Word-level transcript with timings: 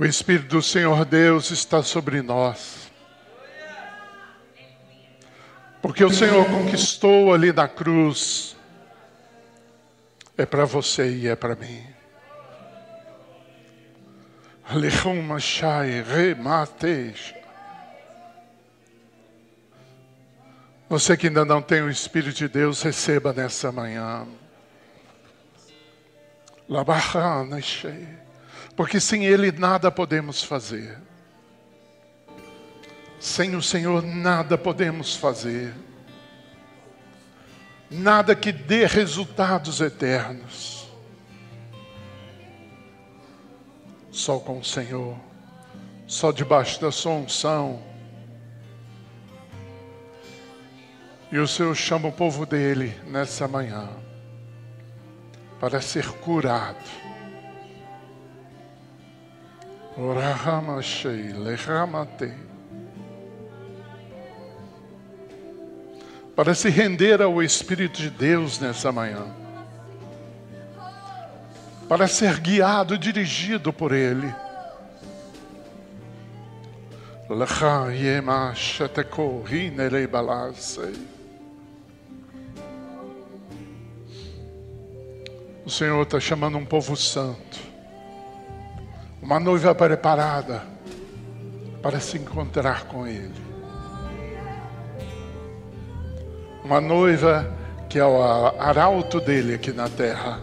O 0.00 0.04
Espírito 0.06 0.48
do 0.48 0.62
Senhor 0.62 1.04
Deus 1.04 1.50
está 1.50 1.82
sobre 1.82 2.22
nós. 2.22 2.90
Porque 5.82 6.02
o 6.02 6.10
Senhor 6.10 6.46
conquistou 6.46 7.34
ali 7.34 7.52
na 7.52 7.68
cruz. 7.68 8.56
É 10.38 10.46
para 10.46 10.64
você 10.64 11.16
e 11.16 11.28
é 11.28 11.36
para 11.36 11.54
mim. 11.54 11.84
Você 20.88 21.14
que 21.14 21.26
ainda 21.26 21.44
não 21.44 21.60
tem 21.60 21.82
o 21.82 21.90
Espírito 21.90 22.38
de 22.38 22.48
Deus, 22.48 22.80
receba 22.80 23.34
nessa 23.34 23.70
manhã. 23.70 24.26
Porque 28.80 28.98
sem 28.98 29.26
Ele 29.26 29.52
nada 29.52 29.90
podemos 29.90 30.42
fazer. 30.42 30.96
Sem 33.20 33.54
o 33.54 33.60
Senhor 33.60 34.02
nada 34.02 34.56
podemos 34.56 35.14
fazer. 35.14 35.74
Nada 37.90 38.34
que 38.34 38.50
dê 38.50 38.86
resultados 38.86 39.82
eternos. 39.82 40.88
Só 44.10 44.38
com 44.38 44.60
o 44.60 44.64
Senhor. 44.64 45.14
Só 46.06 46.32
debaixo 46.32 46.80
da 46.80 46.90
sua 46.90 47.12
unção. 47.12 47.82
E 51.30 51.36
o 51.38 51.46
Senhor 51.46 51.74
chama 51.74 52.08
o 52.08 52.12
povo 52.12 52.46
dele 52.46 52.98
nessa 53.08 53.46
manhã 53.46 53.90
para 55.60 55.82
ser 55.82 56.08
curado. 56.12 56.99
Para 66.34 66.54
se 66.54 66.70
render 66.70 67.20
ao 67.20 67.42
Espírito 67.42 68.00
de 68.00 68.08
Deus 68.08 68.58
nessa 68.58 68.90
manhã. 68.90 69.26
Para 71.86 72.08
ser 72.08 72.40
guiado, 72.40 72.96
dirigido 72.96 73.74
por 73.74 73.92
Ele. 73.92 74.34
O 85.66 85.70
Senhor 85.70 86.02
está 86.02 86.18
chamando 86.18 86.56
um 86.56 86.64
povo 86.64 86.96
santo, 86.96 87.69
uma 89.30 89.38
noiva 89.38 89.72
preparada 89.72 90.64
para 91.80 92.00
se 92.00 92.18
encontrar 92.18 92.86
com 92.86 93.06
Ele. 93.06 93.30
Uma 96.64 96.80
noiva 96.80 97.56
que 97.88 97.96
é 97.96 98.04
o 98.04 98.20
arauto 98.58 99.20
dele 99.20 99.54
aqui 99.54 99.72
na 99.72 99.88
terra, 99.88 100.40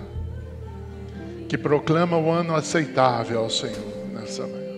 que 1.50 1.58
proclama 1.58 2.16
o 2.18 2.32
ano 2.32 2.56
aceitável 2.56 3.40
ao 3.40 3.50
Senhor 3.50 4.08
nessa 4.14 4.48
manhã. 4.48 4.78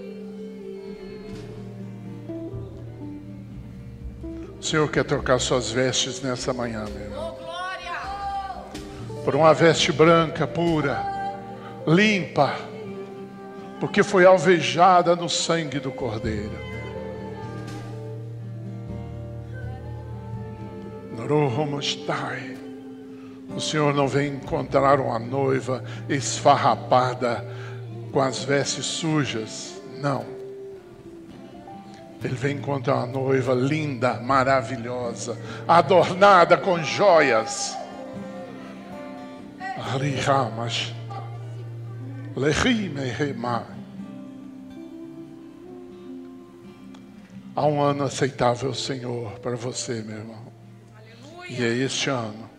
O 4.60 4.64
Senhor 4.64 4.90
quer 4.90 5.04
trocar 5.06 5.40
suas 5.40 5.70
vestes 5.70 6.20
nessa 6.24 6.52
manhã, 6.52 6.84
meu 6.86 7.04
irmão 7.04 7.20
por 9.24 9.36
uma 9.36 9.54
veste 9.54 9.92
branca, 9.92 10.48
pura, 10.48 11.06
limpa, 11.86 12.69
porque 13.80 14.04
foi 14.04 14.26
alvejada 14.26 15.16
no 15.16 15.30
sangue 15.30 15.80
do 15.80 15.92
Cordeiro. 15.92 16.70
O 23.56 23.60
Senhor 23.60 23.94
não 23.94 24.08
vem 24.08 24.34
encontrar 24.34 25.00
uma 25.00 25.20
noiva 25.20 25.84
esfarrapada 26.08 27.46
com 28.12 28.22
as 28.22 28.44
vestes 28.44 28.86
sujas, 28.86 29.82
não. 30.00 30.26
Ele 32.24 32.36
vem 32.36 32.58
encontrar 32.58 32.96
uma 32.96 33.08
noiva 33.08 33.54
linda, 33.54 34.16
maravilhosa, 34.16 35.38
adornada 35.68 36.58
com 36.58 36.82
joias 36.84 37.78
Arihamas. 39.94 40.94
Lehimehema. 42.36 43.79
Há 47.60 47.66
um 47.66 47.82
ano 47.82 48.06
aceitável, 48.06 48.74
Senhor, 48.74 49.38
para 49.42 49.58
você, 49.58 50.02
meu 50.02 50.20
irmão. 50.20 50.46
Aleluia. 50.96 51.60
E 51.60 51.62
é 51.62 51.84
este 51.84 52.10
ano. 52.10 52.50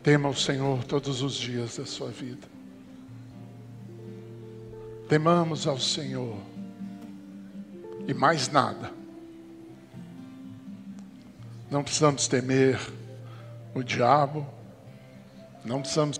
Tema 0.00 0.28
o 0.28 0.36
Senhor 0.36 0.84
todos 0.84 1.22
os 1.22 1.34
dias 1.34 1.76
da 1.76 1.84
sua 1.84 2.08
vida. 2.10 2.46
Temamos 5.08 5.66
ao 5.66 5.80
Senhor. 5.80 6.38
E 8.06 8.14
mais 8.14 8.48
nada. 8.48 8.92
Não 11.68 11.82
precisamos 11.82 12.28
temer 12.28 12.78
o 13.74 13.82
diabo, 13.82 14.46
não 15.64 15.80
precisamos 15.80 16.16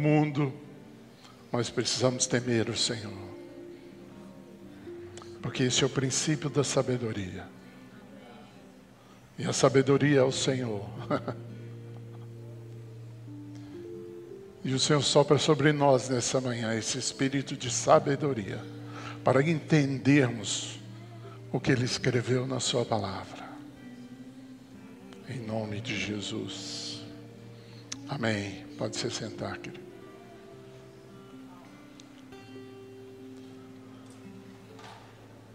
mundo, 0.00 0.52
mas 1.52 1.68
precisamos 1.68 2.26
temer 2.26 2.70
o 2.70 2.76
Senhor. 2.76 3.30
Porque 5.42 5.64
esse 5.64 5.82
é 5.82 5.86
o 5.86 5.90
princípio 5.90 6.48
da 6.48 6.64
sabedoria. 6.64 7.46
E 9.38 9.44
a 9.44 9.52
sabedoria 9.52 10.20
é 10.20 10.22
o 10.22 10.32
Senhor. 10.32 10.84
e 14.64 14.72
o 14.72 14.78
Senhor 14.78 15.02
sopra 15.02 15.38
sobre 15.38 15.72
nós 15.72 16.08
nessa 16.08 16.40
manhã 16.40 16.74
esse 16.74 16.98
espírito 16.98 17.56
de 17.56 17.70
sabedoria, 17.70 18.62
para 19.24 19.42
entendermos 19.42 20.78
o 21.52 21.58
que 21.60 21.72
Ele 21.72 21.84
escreveu 21.84 22.46
na 22.46 22.60
Sua 22.60 22.84
palavra. 22.84 23.48
Em 25.28 25.40
nome 25.40 25.80
de 25.80 25.98
Jesus. 25.98 27.02
Amém. 28.08 28.66
Pode 28.76 28.96
se 28.96 29.10
sentar, 29.10 29.58
querido. 29.58 29.89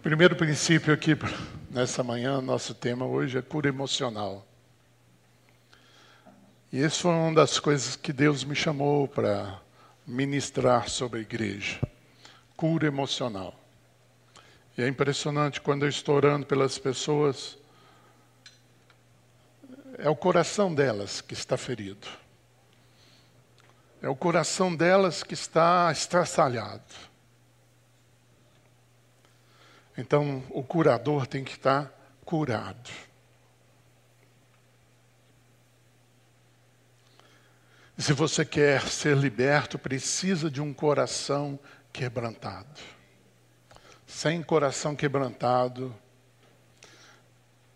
Primeiro 0.06 0.36
princípio 0.36 0.94
aqui 0.94 1.18
nessa 1.68 2.00
manhã, 2.00 2.40
nosso 2.40 2.72
tema 2.72 3.04
hoje 3.04 3.38
é 3.38 3.42
cura 3.42 3.68
emocional. 3.68 4.46
E 6.72 6.80
isso 6.80 7.02
foi 7.02 7.10
uma 7.10 7.34
das 7.34 7.58
coisas 7.58 7.96
que 7.96 8.12
Deus 8.12 8.44
me 8.44 8.54
chamou 8.54 9.08
para 9.08 9.60
ministrar 10.06 10.88
sobre 10.88 11.18
a 11.18 11.22
igreja. 11.22 11.80
Cura 12.56 12.86
emocional. 12.86 13.58
E 14.78 14.82
é 14.84 14.86
impressionante 14.86 15.60
quando 15.60 15.82
eu 15.82 15.88
estou 15.88 16.14
orando 16.14 16.46
pelas 16.46 16.78
pessoas, 16.78 17.58
é 19.98 20.08
o 20.08 20.14
coração 20.14 20.72
delas 20.72 21.20
que 21.20 21.34
está 21.34 21.56
ferido. 21.56 22.06
É 24.00 24.08
o 24.08 24.14
coração 24.14 24.72
delas 24.72 25.24
que 25.24 25.34
está 25.34 25.90
estraçalhado. 25.90 26.94
Então, 29.96 30.42
o 30.50 30.62
curador 30.62 31.26
tem 31.26 31.42
que 31.42 31.52
estar 31.52 31.90
curado. 32.24 32.90
Se 37.98 38.12
você 38.12 38.44
quer 38.44 38.82
ser 38.82 39.16
liberto, 39.16 39.78
precisa 39.78 40.50
de 40.50 40.60
um 40.60 40.74
coração 40.74 41.58
quebrantado. 41.92 42.80
Sem 44.06 44.42
coração 44.42 44.94
quebrantado, 44.94 45.94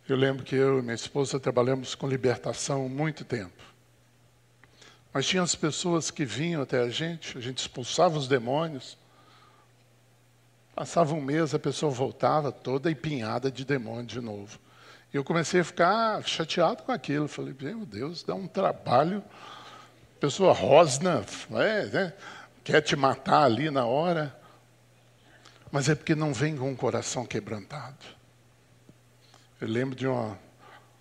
eu 0.07 0.17
lembro 0.17 0.45
que 0.45 0.55
eu 0.55 0.79
e 0.79 0.83
minha 0.83 0.95
esposa 0.95 1.41
trabalhamos 1.41 1.95
com 1.95 2.07
libertação 2.07 2.89
muito 2.89 3.25
tempo. 3.25 3.63
Mas 5.13 5.27
tinha 5.27 5.43
as 5.43 5.55
pessoas 5.55 6.11
que 6.11 6.25
vinham 6.25 6.63
até 6.63 6.81
a 6.81 6.89
gente, 6.91 7.39
a 7.39 7.41
gente 7.41 7.59
expulsava 7.59 8.19
os 8.19 8.29
demônios. 8.29 8.99
Passava 10.75 11.15
um 11.15 11.21
mês, 11.21 11.55
a 11.55 11.59
pessoa 11.59 11.93
voltava 11.93 12.51
toda 12.53 12.91
empinhada 12.91 13.51
de 13.51 13.65
demônio 13.65 14.07
de 14.07 14.21
novo. 14.21 14.59
E 15.13 15.17
eu 15.17 15.25
comecei 15.25 15.61
a 15.61 15.65
ficar 15.65 16.23
chateado 16.27 16.83
com 16.85 16.93
aquilo. 16.93 17.27
Falei, 17.27 17.55
meu 17.61 17.85
Deus, 17.85 18.23
dá 18.23 18.35
um 18.35 18.47
trabalho. 18.47 19.23
Pessoa 20.21 20.53
rosna, 20.53 21.25
é, 21.53 21.87
né? 21.87 22.13
quer 22.63 22.81
te 22.81 22.95
matar 22.95 23.45
ali 23.45 23.71
na 23.71 23.85
hora. 23.85 24.35
Mas 25.73 25.89
é 25.89 25.95
porque 25.95 26.15
não 26.15 26.33
vem 26.33 26.57
com 26.57 26.73
o 26.73 26.77
coração 26.77 27.27
quebrantado. 27.27 27.99
Eu 29.61 29.69
lembro 29.69 29.95
de 29.95 30.07
uma, 30.07 30.39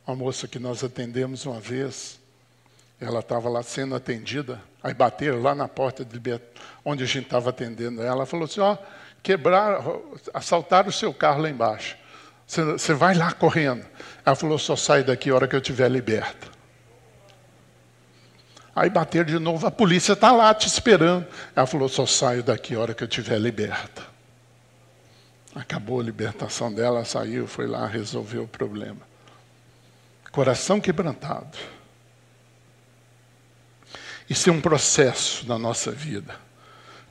uma 0.06 0.16
moça 0.16 0.48
que 0.48 0.60
nós 0.60 0.84
atendemos 0.84 1.46
uma 1.46 1.60
vez. 1.60 2.20
Ela 3.00 3.22
estava 3.22 3.48
lá 3.48 3.64
sendo 3.64 3.96
atendida, 3.96 4.62
aí 4.84 4.94
bateram 4.94 5.42
lá 5.42 5.56
na 5.56 5.70
porta 5.70 6.04
de 6.04 6.20
onde 6.84 7.04
a 7.04 7.08
gente 7.08 7.26
estava 7.26 7.50
atendendo 7.50 8.02
ela. 8.02 8.26
Falou 8.26 8.44
assim: 8.46 8.60
ó, 8.60 8.78
quebraram, 9.22 10.04
assaltaram 10.34 10.90
o 10.90 10.94
seu 10.94 11.14
carro 11.14 11.42
lá 11.42 11.50
embaixo. 11.50 11.96
Você, 12.46 12.64
você 12.64 12.94
vai 12.94 13.16
lá 13.16 13.32
correndo. 13.32 13.86
Ela 14.26 14.36
falou: 14.36 14.58
só 14.58 14.76
sai 14.76 15.04
daqui 15.04 15.30
a 15.30 15.36
hora 15.36 15.48
que 15.48 15.56
eu 15.56 15.60
estiver 15.60 15.90
liberta. 15.90 16.48
Aí 18.76 18.90
bateram 18.90 19.26
de 19.26 19.40
novo, 19.40 19.68
a 19.68 19.72
polícia 19.72 20.14
está 20.14 20.32
lá 20.32 20.54
te 20.54 20.68
esperando. 20.68 21.28
Ela 21.56 21.66
falou: 21.66 21.90
só 21.90 22.06
saio 22.06 22.44
daqui 22.44 22.76
a 22.76 22.80
hora 22.80 22.94
que 22.94 23.04
eu 23.04 23.08
estiver 23.08 23.40
liberta. 23.40 24.08
Acabou 25.54 26.00
a 26.00 26.04
libertação 26.04 26.74
dela, 26.74 27.04
saiu, 27.04 27.48
foi 27.48 27.68
lá, 27.68 27.86
resolveu 27.88 28.44
o 28.44 28.48
problema. 28.48 29.02
Coração 30.32 30.80
quebrantado. 30.80 31.58
Isso 34.30 34.50
é 34.50 34.54
um 34.54 34.62
processo 34.62 35.48
na 35.48 35.58
nossa 35.58 35.92
vida. 35.92 36.36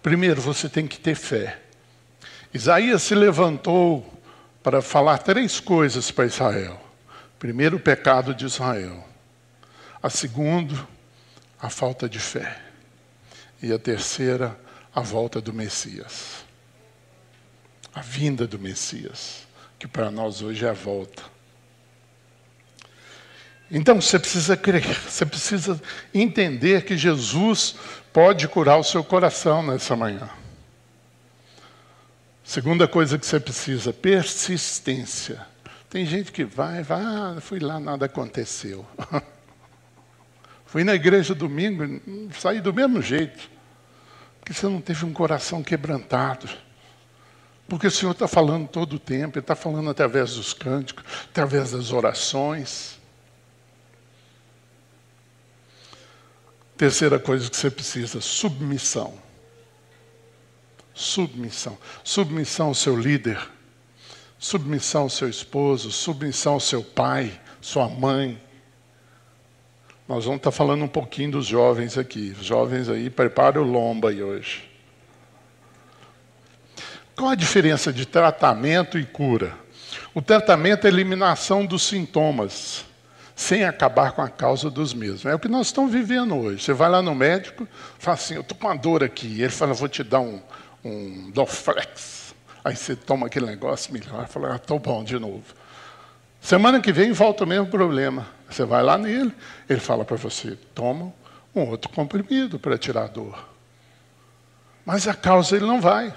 Primeiro, 0.02 0.40
você 0.40 0.68
tem 0.68 0.86
que 0.86 0.98
ter 0.98 1.16
fé. 1.16 1.60
Isaías 2.52 3.02
se 3.02 3.14
levantou 3.14 4.20
para 4.62 4.80
falar 4.80 5.18
três 5.18 5.60
coisas 5.60 6.10
para 6.10 6.26
Israel. 6.26 6.80
Primeiro, 7.38 7.76
o 7.76 7.80
pecado 7.80 8.34
de 8.34 8.44
Israel. 8.46 9.06
A 10.02 10.10
segundo, 10.10 10.86
a 11.60 11.68
falta 11.68 12.08
de 12.08 12.18
fé. 12.18 12.60
E 13.62 13.72
a 13.72 13.78
terceira, 13.78 14.58
a 14.94 15.00
volta 15.00 15.40
do 15.40 15.52
Messias. 15.52 16.44
A 17.94 18.00
vinda 18.00 18.46
do 18.46 18.58
Messias, 18.58 19.46
que 19.78 19.86
para 19.86 20.10
nós 20.10 20.42
hoje 20.42 20.64
é 20.64 20.70
a 20.70 20.74
volta. 20.74 21.22
Então 23.70 24.00
você 24.00 24.18
precisa 24.18 24.56
crer, 24.56 24.84
você 25.00 25.26
precisa 25.26 25.80
entender 26.14 26.84
que 26.84 26.96
Jesus 26.96 27.74
pode 28.12 28.48
curar 28.48 28.78
o 28.78 28.84
seu 28.84 29.04
coração 29.04 29.62
nessa 29.62 29.94
manhã. 29.94 30.28
Segunda 32.48 32.88
coisa 32.88 33.18
que 33.18 33.26
você 33.26 33.38
precisa, 33.38 33.92
persistência. 33.92 35.46
Tem 35.90 36.06
gente 36.06 36.32
que 36.32 36.46
vai, 36.46 36.82
vai, 36.82 37.02
ah, 37.02 37.36
fui 37.42 37.58
lá, 37.58 37.78
nada 37.78 38.06
aconteceu. 38.06 38.86
fui 40.64 40.82
na 40.82 40.94
igreja 40.94 41.34
domingo, 41.34 42.00
saí 42.32 42.62
do 42.62 42.72
mesmo 42.72 43.02
jeito. 43.02 43.50
Porque 44.40 44.54
você 44.54 44.66
não 44.66 44.80
teve 44.80 45.04
um 45.04 45.12
coração 45.12 45.62
quebrantado. 45.62 46.48
Porque 47.68 47.86
o 47.86 47.90
Senhor 47.90 48.12
está 48.12 48.26
falando 48.26 48.66
todo 48.66 48.94
o 48.94 48.98
tempo, 48.98 49.36
Ele 49.36 49.44
está 49.44 49.54
falando 49.54 49.90
através 49.90 50.36
dos 50.36 50.54
cânticos, 50.54 51.04
através 51.28 51.72
das 51.72 51.92
orações. 51.92 52.98
Terceira 56.78 57.18
coisa 57.18 57.50
que 57.50 57.56
você 57.58 57.70
precisa: 57.70 58.22
submissão. 58.22 59.27
Submissão. 60.98 61.78
Submissão 62.02 62.66
ao 62.66 62.74
seu 62.74 62.96
líder, 62.96 63.38
submissão 64.36 65.02
ao 65.02 65.08
seu 65.08 65.28
esposo, 65.28 65.92
submissão 65.92 66.54
ao 66.54 66.60
seu 66.60 66.82
pai, 66.82 67.40
sua 67.60 67.88
mãe. 67.88 68.42
Nós 70.08 70.24
vamos 70.24 70.38
estar 70.38 70.50
falando 70.50 70.82
um 70.82 70.88
pouquinho 70.88 71.30
dos 71.30 71.46
jovens 71.46 71.96
aqui. 71.96 72.34
Os 72.40 72.44
jovens 72.44 72.88
aí, 72.88 73.08
prepare 73.08 73.60
o 73.60 73.62
lomba 73.62 74.10
aí 74.10 74.20
hoje. 74.20 74.68
Qual 77.14 77.30
a 77.30 77.36
diferença 77.36 77.92
de 77.92 78.04
tratamento 78.04 78.98
e 78.98 79.04
cura? 79.04 79.56
O 80.12 80.20
tratamento 80.20 80.84
é 80.84 80.90
a 80.90 80.92
eliminação 80.92 81.64
dos 81.64 81.84
sintomas 81.84 82.84
sem 83.36 83.62
acabar 83.62 84.10
com 84.10 84.20
a 84.20 84.28
causa 84.28 84.68
dos 84.68 84.92
mesmos. 84.92 85.24
É 85.26 85.32
o 85.32 85.38
que 85.38 85.46
nós 85.46 85.68
estamos 85.68 85.92
vivendo 85.92 86.34
hoje. 86.36 86.60
Você 86.60 86.72
vai 86.72 86.90
lá 86.90 87.00
no 87.00 87.14
médico, 87.14 87.68
fala 87.96 88.16
assim, 88.16 88.34
eu 88.34 88.40
estou 88.40 88.58
com 88.58 88.66
uma 88.66 88.76
dor 88.76 89.04
aqui. 89.04 89.40
Ele 89.40 89.48
fala, 89.48 89.72
vou 89.72 89.88
te 89.88 90.02
dar 90.02 90.18
um, 90.18 90.42
um 90.84 91.30
Dorflex. 91.30 92.34
Aí 92.64 92.76
você 92.76 92.94
toma 92.94 93.26
aquele 93.26 93.46
negócio, 93.46 93.92
melhor. 93.92 94.26
Fala, 94.28 94.54
ah, 94.54 94.78
bom 94.78 95.04
de 95.04 95.18
novo. 95.18 95.44
Semana 96.40 96.80
que 96.80 96.92
vem 96.92 97.12
volta 97.12 97.44
o 97.44 97.46
mesmo 97.46 97.66
problema. 97.66 98.26
Você 98.48 98.64
vai 98.64 98.82
lá 98.82 98.96
nele, 98.96 99.34
ele 99.68 99.80
fala 99.80 100.04
para 100.04 100.16
você, 100.16 100.56
toma 100.74 101.12
um 101.54 101.60
outro 101.62 101.90
comprimido 101.90 102.58
para 102.58 102.78
tirar 102.78 103.04
a 103.04 103.08
dor. 103.08 103.48
Mas 104.84 105.06
a 105.06 105.14
causa 105.14 105.56
ele 105.56 105.66
não 105.66 105.80
vai. 105.80 106.14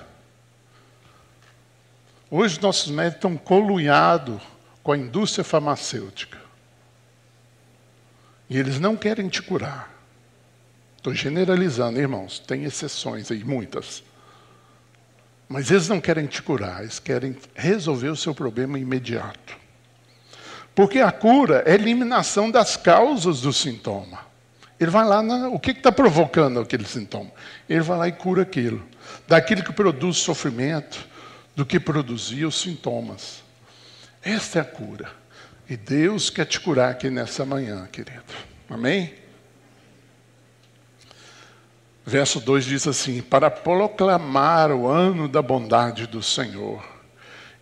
Hoje 2.30 2.62
nossos 2.62 2.90
médicos 2.90 3.18
estão 3.18 3.36
colunhados 3.36 4.42
com 4.81 4.94
a 4.94 4.98
indústria 4.98 5.44
farmacêutica. 5.44 6.40
E 8.50 8.58
eles 8.58 8.80
não 8.80 8.96
querem 8.96 9.28
te 9.28 9.42
curar. 9.42 9.92
Estou 10.96 11.13
generalizando, 11.13 12.00
irmãos, 12.00 12.40
tem 12.40 12.63
exceções 12.63 13.31
aí, 13.31 13.44
muitas. 13.44 14.04
Mas 15.51 15.69
eles 15.69 15.89
não 15.89 16.00
querem 16.00 16.27
te 16.27 16.42
curar, 16.42 16.81
eles 16.81 16.98
querem 16.98 17.36
resolver 17.53 18.07
o 18.07 18.15
seu 18.15 18.33
problema 18.33 18.80
imediato. 18.80 19.57
Porque 20.74 21.00
a 21.00 21.12
cura 21.12 21.62
é 21.65 21.74
a 21.74 21.75
eliminação 21.75 22.50
das 22.50 22.77
causas 22.77 23.42
do 23.42 23.51
sintoma. 23.51 24.19
Ele 24.80 24.89
vai 24.89 25.06
lá, 25.06 25.21
na, 25.21 25.50
o 25.50 25.59
que 25.59 25.71
está 25.71 25.92
provocando 25.92 26.62
aquele 26.62 26.86
sintoma? 26.86 27.30
Ele 27.68 27.81
vai 27.81 27.98
lá 27.98 28.07
e 28.07 28.13
cura 28.13 28.44
aquilo. 28.44 28.81
Daquilo 29.27 29.62
que 29.62 29.74
produz 29.74 30.19
sofrimento, 30.19 31.06
do 31.53 31.65
que 31.65 31.81
produzia 31.81 32.48
os 32.48 32.59
sintomas. 32.59 33.44
Esta 34.24 34.59
é 34.59 34.62
a 34.62 34.65
cura. 34.65 35.12
E 35.69 35.75
Deus 35.75 36.30
quer 36.30 36.45
te 36.45 36.62
curar 36.62 36.92
aqui 36.92 37.09
nessa 37.09 37.45
manhã, 37.45 37.89
querido. 37.92 38.24
Amém? 38.69 39.20
Verso 42.12 42.42
2 42.42 42.66
diz 42.66 42.88
assim: 42.90 43.22
Para 43.22 43.50
proclamar 43.50 44.69
o 44.69 44.86
ano 44.86 45.30
da 45.30 45.42
bondade 45.42 46.06
do 46.06 46.22
Senhor 46.22 46.84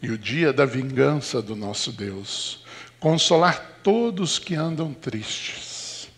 e 0.01 0.10
o 0.10 0.18
dia 0.18 0.51
da 0.51 0.66
vingança 0.66 1.40
do 1.40 1.56
nosso 1.56 1.92
Deus, 1.92 2.66
consolar 3.00 3.78
todos 3.84 4.40
que 4.40 4.56
andam 4.56 4.92
tristes. 4.92 6.10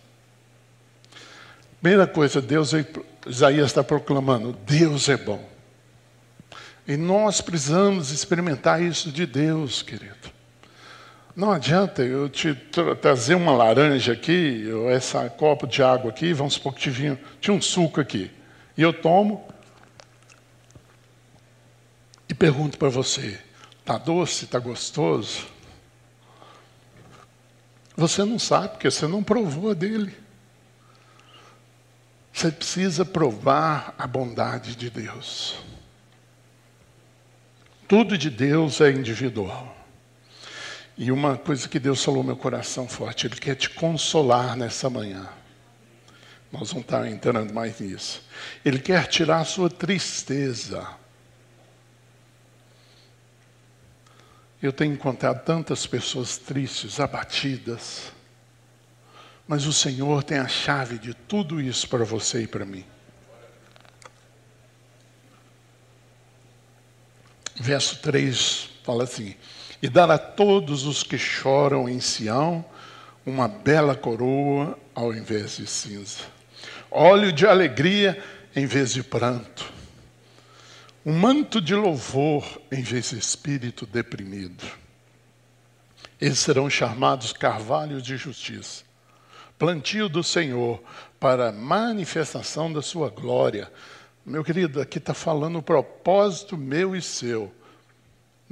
Primeira 1.82 2.08
coisa, 2.08 2.42
Deus, 2.42 2.72
Isaías 3.28 3.66
está 3.66 3.84
proclamando: 3.84 4.54
Deus 4.66 5.10
é 5.10 5.18
bom. 5.18 5.46
E 6.88 6.96
nós 6.96 7.42
precisamos 7.42 8.12
experimentar 8.12 8.82
isso 8.82 9.12
de 9.12 9.26
Deus, 9.26 9.82
querido. 9.82 10.32
Não 11.36 11.52
adianta 11.52 12.02
eu 12.04 12.28
te 12.28 12.54
trazer 13.02 13.36
uma 13.36 13.54
laranja 13.54 14.14
aqui, 14.14 14.70
ou 14.72 14.90
essa 14.90 15.30
copo 15.30 15.66
de 15.66 15.82
água 15.82 16.12
aqui, 16.12 16.34
vamos 16.34 16.56
supor 16.56 16.74
que 16.74 16.92
tinha, 16.92 17.20
um 17.50 17.62
suco 17.62 18.02
aqui. 18.02 18.30
E 18.78 18.82
eu 18.82 18.92
tomo 18.92 19.48
e 22.28 22.34
pergunto 22.34 22.78
para 22.78 22.90
você: 22.90 23.40
está 23.80 23.98
doce, 23.98 24.46
está 24.46 24.60
gostoso? 24.60 25.48
Você 27.96 28.24
não 28.26 28.40
sabe, 28.40 28.70
porque 28.70 28.90
você 28.90 29.08
não 29.08 29.24
provou 29.24 29.74
dele. 29.76 30.16
Você 32.34 32.52
precisa 32.52 33.06
provar 33.06 33.94
a 33.98 34.08
bondade 34.08 34.76
de 34.76 34.90
Deus. 34.90 35.58
Tudo 37.88 38.18
de 38.18 38.30
Deus 38.30 38.80
é 38.82 38.90
individual. 38.90 39.81
E 41.02 41.12
uma 41.12 41.36
coisa 41.36 41.68
que 41.68 41.80
Deus 41.80 42.04
falou 42.04 42.22
no 42.22 42.28
meu 42.28 42.38
coração 42.38 42.88
forte, 42.88 43.26
Ele 43.26 43.36
quer 43.36 43.56
te 43.56 43.72
consolar 43.72 44.56
nessa 44.56 44.88
manhã. 44.88 45.28
Nós 46.52 46.70
vamos 46.70 46.84
estar 46.84 47.10
entrando 47.10 47.52
mais 47.52 47.80
nisso. 47.80 48.24
Ele 48.64 48.78
quer 48.78 49.08
tirar 49.08 49.40
a 49.40 49.44
sua 49.44 49.68
tristeza. 49.68 50.88
Eu 54.62 54.72
tenho 54.72 54.94
encontrado 54.94 55.44
tantas 55.44 55.88
pessoas 55.88 56.38
tristes, 56.38 57.00
abatidas. 57.00 58.12
Mas 59.48 59.66
o 59.66 59.74
Senhor 59.74 60.22
tem 60.22 60.38
a 60.38 60.48
chave 60.48 61.00
de 61.00 61.16
tudo 61.16 61.60
isso 61.60 61.90
para 61.90 62.06
você 62.06 62.44
e 62.44 62.48
para 62.48 62.64
mim. 62.64 62.86
Verso 67.56 67.98
3 68.04 68.70
fala 68.84 69.06
assim: 69.06 69.36
e 69.82 69.90
dar 69.90 70.12
a 70.12 70.18
todos 70.18 70.86
os 70.86 71.02
que 71.02 71.18
choram 71.18 71.90
em 71.90 72.00
Sião 72.00 72.64
uma 73.26 73.48
bela 73.48 73.96
coroa 73.96 74.78
ao 74.94 75.14
invés 75.14 75.58
de 75.58 75.68
cinza, 75.68 76.24
óleo 76.90 77.32
de 77.32 77.48
alegria 77.48 78.22
em 78.56 78.66
vez 78.66 78.94
de 78.94 79.02
pranto, 79.02 79.72
um 81.06 81.14
manto 81.14 81.60
de 81.60 81.74
louvor 81.74 82.62
em 82.72 82.82
vez 82.82 83.10
de 83.10 83.18
espírito 83.18 83.86
deprimido. 83.86 84.64
Eles 86.20 86.38
serão 86.38 86.70
chamados 86.70 87.34
carvalhos 87.34 88.04
de 88.04 88.18
justiça, 88.18 88.84
plantio 89.58 90.08
do 90.08 90.24
Senhor 90.24 90.82
para 91.20 91.52
manifestação 91.52 92.72
da 92.72 92.82
sua 92.82 93.10
glória. 93.10 93.72
Meu 94.24 94.44
querido, 94.44 94.80
aqui 94.80 95.00
está 95.00 95.16
falando 95.16 95.58
o 95.58 95.64
propósito 95.64 96.56
meu 96.56 96.96
e 96.96 97.02
seu 97.02 97.52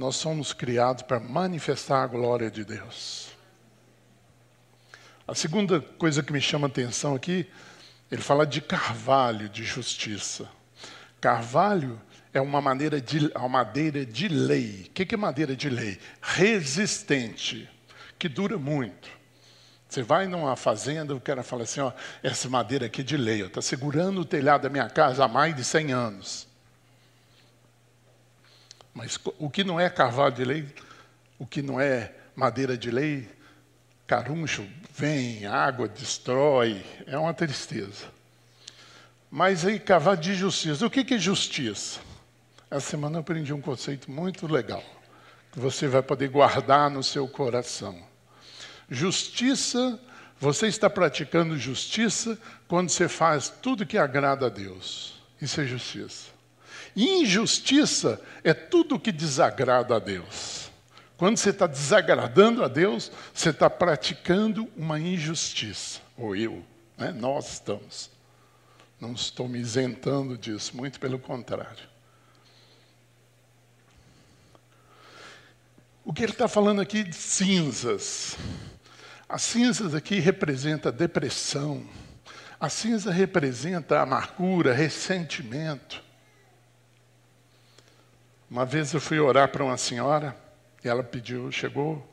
nós 0.00 0.16
somos 0.16 0.54
criados 0.54 1.02
para 1.02 1.20
manifestar 1.20 2.02
a 2.02 2.06
glória 2.06 2.50
de 2.50 2.64
Deus. 2.64 3.28
A 5.28 5.34
segunda 5.34 5.78
coisa 5.78 6.22
que 6.22 6.32
me 6.32 6.40
chama 6.40 6.68
a 6.68 6.70
atenção 6.70 7.14
aqui, 7.14 7.46
ele 8.10 8.22
fala 8.22 8.46
de 8.46 8.62
carvalho 8.62 9.46
de 9.50 9.62
justiça. 9.62 10.48
Carvalho 11.20 12.00
é 12.32 12.40
uma, 12.40 12.62
maneira 12.62 12.98
de, 12.98 13.30
uma 13.36 13.48
madeira 13.50 14.06
de 14.06 14.26
lei. 14.26 14.86
O 14.88 14.90
que 14.90 15.14
é 15.14 15.18
madeira 15.18 15.54
de 15.54 15.68
lei? 15.68 16.00
Resistente, 16.22 17.68
que 18.18 18.26
dura 18.26 18.56
muito. 18.56 19.06
Você 19.86 20.02
vai 20.02 20.26
numa 20.26 20.56
fazenda, 20.56 21.14
o 21.14 21.20
cara 21.20 21.42
fala 21.42 21.64
assim, 21.64 21.80
ó, 21.80 21.92
essa 22.22 22.48
madeira 22.48 22.86
aqui 22.86 23.02
é 23.02 23.04
de 23.04 23.18
lei, 23.18 23.42
está 23.42 23.60
segurando 23.60 24.22
o 24.22 24.24
telhado 24.24 24.62
da 24.62 24.70
minha 24.70 24.88
casa 24.88 25.26
há 25.26 25.28
mais 25.28 25.54
de 25.54 25.62
100 25.62 25.92
anos. 25.92 26.49
Mas 28.94 29.18
o 29.38 29.48
que 29.48 29.64
não 29.64 29.78
é 29.78 29.88
carvalho 29.88 30.34
de 30.34 30.44
lei, 30.44 30.74
o 31.38 31.46
que 31.46 31.62
não 31.62 31.80
é 31.80 32.12
madeira 32.34 32.76
de 32.76 32.90
lei, 32.90 33.28
caruncho 34.06 34.66
vem, 34.92 35.46
água 35.46 35.88
destrói, 35.88 36.84
é 37.06 37.16
uma 37.16 37.32
tristeza. 37.32 38.06
Mas 39.30 39.64
aí, 39.64 39.78
carvalho 39.78 40.20
de 40.20 40.34
justiça. 40.34 40.84
O 40.84 40.90
que 40.90 41.14
é 41.14 41.18
justiça? 41.18 42.00
Essa 42.70 42.90
semana 42.90 43.16
eu 43.16 43.20
aprendi 43.20 43.52
um 43.52 43.60
conceito 43.60 44.10
muito 44.10 44.46
legal, 44.46 44.84
que 45.52 45.60
você 45.60 45.86
vai 45.86 46.02
poder 46.02 46.28
guardar 46.28 46.90
no 46.90 47.02
seu 47.02 47.28
coração. 47.28 47.96
Justiça, 48.88 49.98
você 50.38 50.66
está 50.66 50.90
praticando 50.90 51.56
justiça 51.56 52.38
quando 52.66 52.88
você 52.88 53.08
faz 53.08 53.48
tudo 53.48 53.86
que 53.86 53.96
agrada 53.96 54.46
a 54.46 54.48
Deus. 54.48 55.14
Isso 55.40 55.60
é 55.60 55.66
justiça. 55.66 56.39
Injustiça 56.96 58.20
é 58.42 58.52
tudo 58.52 58.98
que 58.98 59.12
desagrada 59.12 59.96
a 59.96 59.98
Deus. 59.98 60.70
Quando 61.16 61.36
você 61.36 61.50
está 61.50 61.66
desagradando 61.66 62.64
a 62.64 62.68
Deus, 62.68 63.12
você 63.34 63.50
está 63.50 63.68
praticando 63.68 64.68
uma 64.76 64.98
injustiça. 64.98 66.00
Ou 66.16 66.34
eu, 66.34 66.64
né? 66.96 67.12
nós 67.12 67.52
estamos. 67.52 68.10
Não 68.98 69.12
estou 69.12 69.48
me 69.48 69.58
isentando 69.58 70.36
disso, 70.36 70.76
muito 70.76 70.98
pelo 70.98 71.18
contrário. 71.18 71.88
O 76.04 76.12
que 76.12 76.22
ele 76.22 76.32
está 76.32 76.48
falando 76.48 76.80
aqui 76.80 77.04
de 77.04 77.14
cinzas. 77.14 78.36
As 79.28 79.42
cinzas 79.42 79.94
aqui 79.94 80.18
representam 80.18 80.90
depressão. 80.90 81.86
A 82.58 82.68
cinza 82.68 83.12
representa 83.12 84.00
amargura, 84.00 84.72
ressentimento. 84.72 86.02
Uma 88.50 88.66
vez 88.66 88.92
eu 88.92 89.00
fui 89.00 89.20
orar 89.20 89.48
para 89.48 89.62
uma 89.62 89.76
senhora 89.76 90.36
e 90.84 90.88
ela 90.88 91.04
pediu, 91.04 91.52
chegou, 91.52 92.04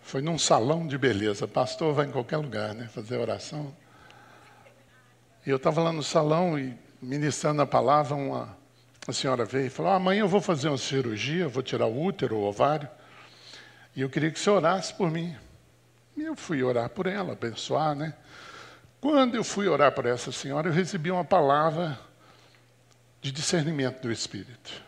foi 0.00 0.22
num 0.22 0.38
salão 0.38 0.86
de 0.86 0.96
beleza. 0.96 1.46
Pastor 1.46 1.92
vai 1.92 2.06
em 2.06 2.10
qualquer 2.10 2.38
lugar, 2.38 2.74
né? 2.74 2.88
Fazer 2.88 3.18
oração. 3.18 3.76
E 5.44 5.50
eu 5.50 5.58
estava 5.58 5.82
lá 5.82 5.92
no 5.92 6.02
salão 6.02 6.58
e 6.58 6.74
ministrando 7.02 7.60
a 7.60 7.66
palavra, 7.66 8.14
uma, 8.14 8.56
uma 9.06 9.12
senhora 9.12 9.44
veio 9.44 9.66
e 9.66 9.70
falou: 9.70 9.92
ah, 9.92 9.96
amanhã 9.96 10.20
eu 10.20 10.28
vou 10.28 10.40
fazer 10.40 10.68
uma 10.68 10.78
cirurgia, 10.78 11.46
vou 11.48 11.62
tirar 11.62 11.86
o 11.86 12.02
útero, 12.02 12.36
o 12.36 12.44
ovário. 12.44 12.88
E 13.94 14.00
eu 14.00 14.08
queria 14.08 14.30
que 14.30 14.40
você 14.40 14.48
orasse 14.48 14.94
por 14.94 15.10
mim. 15.10 15.36
E 16.16 16.22
eu 16.22 16.34
fui 16.34 16.62
orar 16.62 16.88
por 16.88 17.06
ela, 17.06 17.34
abençoar, 17.34 17.94
né? 17.94 18.14
Quando 19.02 19.34
eu 19.34 19.44
fui 19.44 19.68
orar 19.68 19.92
por 19.92 20.06
essa 20.06 20.32
senhora, 20.32 20.70
eu 20.70 20.72
recebi 20.72 21.10
uma 21.10 21.26
palavra 21.26 22.00
de 23.20 23.30
discernimento 23.30 24.00
do 24.00 24.10
Espírito. 24.10 24.87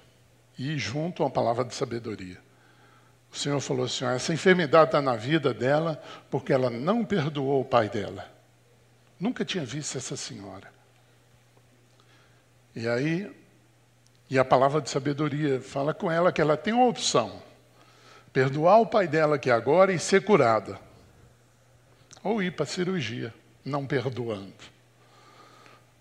E 0.60 0.76
junto 0.76 1.22
uma 1.22 1.30
palavra 1.30 1.64
de 1.64 1.74
sabedoria. 1.74 2.36
O 3.32 3.36
Senhor 3.36 3.58
falou 3.60 3.86
assim: 3.86 4.04
essa 4.04 4.30
enfermidade 4.30 4.88
está 4.88 5.00
na 5.00 5.16
vida 5.16 5.54
dela 5.54 5.98
porque 6.30 6.52
ela 6.52 6.68
não 6.68 7.02
perdoou 7.02 7.62
o 7.62 7.64
pai 7.64 7.88
dela. 7.88 8.30
Nunca 9.18 9.42
tinha 9.42 9.64
visto 9.64 9.96
essa 9.96 10.18
senhora. 10.18 10.70
E 12.76 12.86
aí, 12.86 13.34
e 14.28 14.38
a 14.38 14.44
palavra 14.44 14.82
de 14.82 14.90
sabedoria 14.90 15.62
fala 15.62 15.94
com 15.94 16.12
ela 16.12 16.30
que 16.30 16.42
ela 16.42 16.58
tem 16.58 16.74
uma 16.74 16.88
opção 16.88 17.40
perdoar 18.30 18.80
o 18.82 18.86
pai 18.86 19.08
dela 19.08 19.36
aqui 19.36 19.50
agora 19.50 19.94
e 19.94 19.98
ser 19.98 20.22
curada. 20.26 20.78
Ou 22.22 22.42
ir 22.42 22.52
para 22.52 22.64
a 22.64 22.68
cirurgia, 22.68 23.32
não 23.64 23.86
perdoando. 23.86 24.52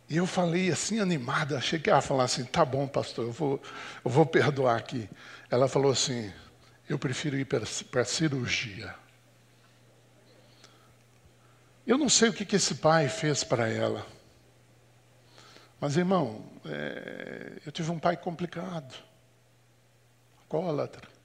E 0.09 0.17
eu 0.17 0.25
falei 0.25 0.71
assim, 0.71 0.99
animada, 0.99 1.57
achei 1.57 1.79
que 1.79 1.89
ela 1.89 1.99
ia 1.99 2.01
falar 2.01 2.23
assim, 2.23 2.43
tá 2.43 2.65
bom, 2.65 2.87
pastor, 2.87 3.25
eu 3.25 3.31
vou, 3.31 3.61
eu 4.03 4.09
vou 4.09 4.25
perdoar 4.25 4.77
aqui. 4.77 5.07
Ela 5.49 5.67
falou 5.67 5.91
assim, 5.91 6.33
eu 6.87 6.97
prefiro 6.97 7.37
ir 7.37 7.45
para 7.45 7.63
a 8.01 8.05
cirurgia. 8.05 8.95
Eu 11.85 11.97
não 11.97 12.09
sei 12.09 12.29
o 12.29 12.33
que, 12.33 12.45
que 12.45 12.55
esse 12.55 12.75
pai 12.75 13.07
fez 13.07 13.43
para 13.43 13.67
ela. 13.69 14.05
Mas, 15.79 15.95
irmão, 15.95 16.43
é, 16.65 17.61
eu 17.65 17.71
tive 17.71 17.91
um 17.91 17.99
pai 17.99 18.17
complicado. 18.17 18.95
Alcoólatra. 20.39 21.19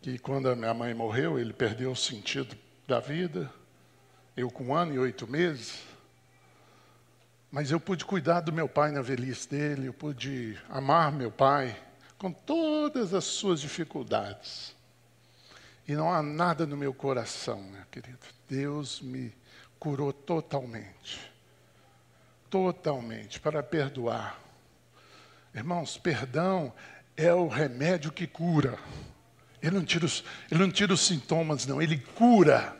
que 0.00 0.18
quando 0.18 0.48
a 0.48 0.56
minha 0.56 0.72
mãe 0.72 0.94
morreu, 0.94 1.38
ele 1.38 1.52
perdeu 1.52 1.90
o 1.90 1.96
sentido 1.96 2.56
da 2.86 3.00
vida. 3.00 3.52
Eu 4.38 4.52
com 4.52 4.66
um 4.66 4.72
ano 4.72 4.94
e 4.94 4.98
oito 5.00 5.26
meses. 5.26 5.82
Mas 7.50 7.72
eu 7.72 7.80
pude 7.80 8.04
cuidar 8.04 8.38
do 8.38 8.52
meu 8.52 8.68
pai 8.68 8.92
na 8.92 9.02
velhice 9.02 9.48
dele, 9.48 9.88
eu 9.88 9.92
pude 9.92 10.56
amar 10.68 11.10
meu 11.10 11.28
pai 11.28 11.76
com 12.16 12.30
todas 12.30 13.12
as 13.12 13.24
suas 13.24 13.60
dificuldades. 13.60 14.76
E 15.88 15.96
não 15.96 16.12
há 16.14 16.22
nada 16.22 16.64
no 16.66 16.76
meu 16.76 16.94
coração, 16.94 17.60
meu 17.60 17.82
querido. 17.90 18.20
Deus 18.48 19.00
me 19.00 19.34
curou 19.76 20.12
totalmente. 20.12 21.18
Totalmente, 22.48 23.40
para 23.40 23.60
perdoar. 23.60 24.38
Irmãos, 25.52 25.98
perdão 25.98 26.72
é 27.16 27.34
o 27.34 27.48
remédio 27.48 28.12
que 28.12 28.28
cura. 28.28 28.78
Ele 29.60 29.74
não 29.74 29.84
tira 29.84 30.06
os, 30.06 30.22
ele 30.48 30.60
não 30.60 30.70
tira 30.70 30.92
os 30.92 31.04
sintomas, 31.04 31.66
não, 31.66 31.82
ele 31.82 31.98
cura. 31.98 32.77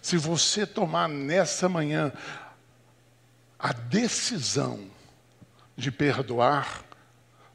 Se 0.00 0.16
você 0.16 0.66
tomar 0.66 1.08
nessa 1.08 1.68
manhã 1.68 2.12
a 3.58 3.72
decisão 3.72 4.90
de 5.76 5.90
perdoar, 5.90 6.82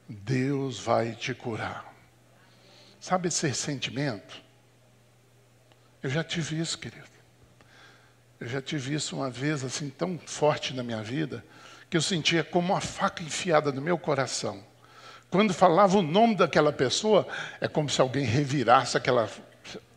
Deus 0.08 0.80
vai 0.80 1.16
te 1.16 1.34
curar. 1.34 1.94
Sabe 3.00 3.28
esse 3.28 3.54
sentimento? 3.54 4.42
Eu 6.02 6.10
já 6.10 6.24
tive 6.24 6.60
isso, 6.60 6.78
querido. 6.78 7.06
Eu 8.40 8.48
já 8.48 8.62
tive 8.62 8.94
isso 8.94 9.16
uma 9.16 9.30
vez 9.30 9.64
assim 9.64 9.90
tão 9.90 10.20
forte 10.20 10.74
na 10.74 10.84
minha 10.84 11.02
vida 11.02 11.44
que 11.90 11.98
eu 11.98 12.02
sentia 12.02 12.44
como 12.44 12.74
uma 12.74 12.82
faca 12.82 13.24
enfiada 13.24 13.72
no 13.72 13.82
meu 13.82 13.98
coração. 13.98 14.64
Quando 15.30 15.54
falava 15.54 15.98
o 15.98 16.02
nome 16.02 16.36
daquela 16.36 16.72
pessoa, 16.72 17.28
é 17.60 17.68
como 17.68 17.90
se 17.90 18.00
alguém 18.00 18.26
revirasse 18.26 18.98
aquela, 18.98 19.30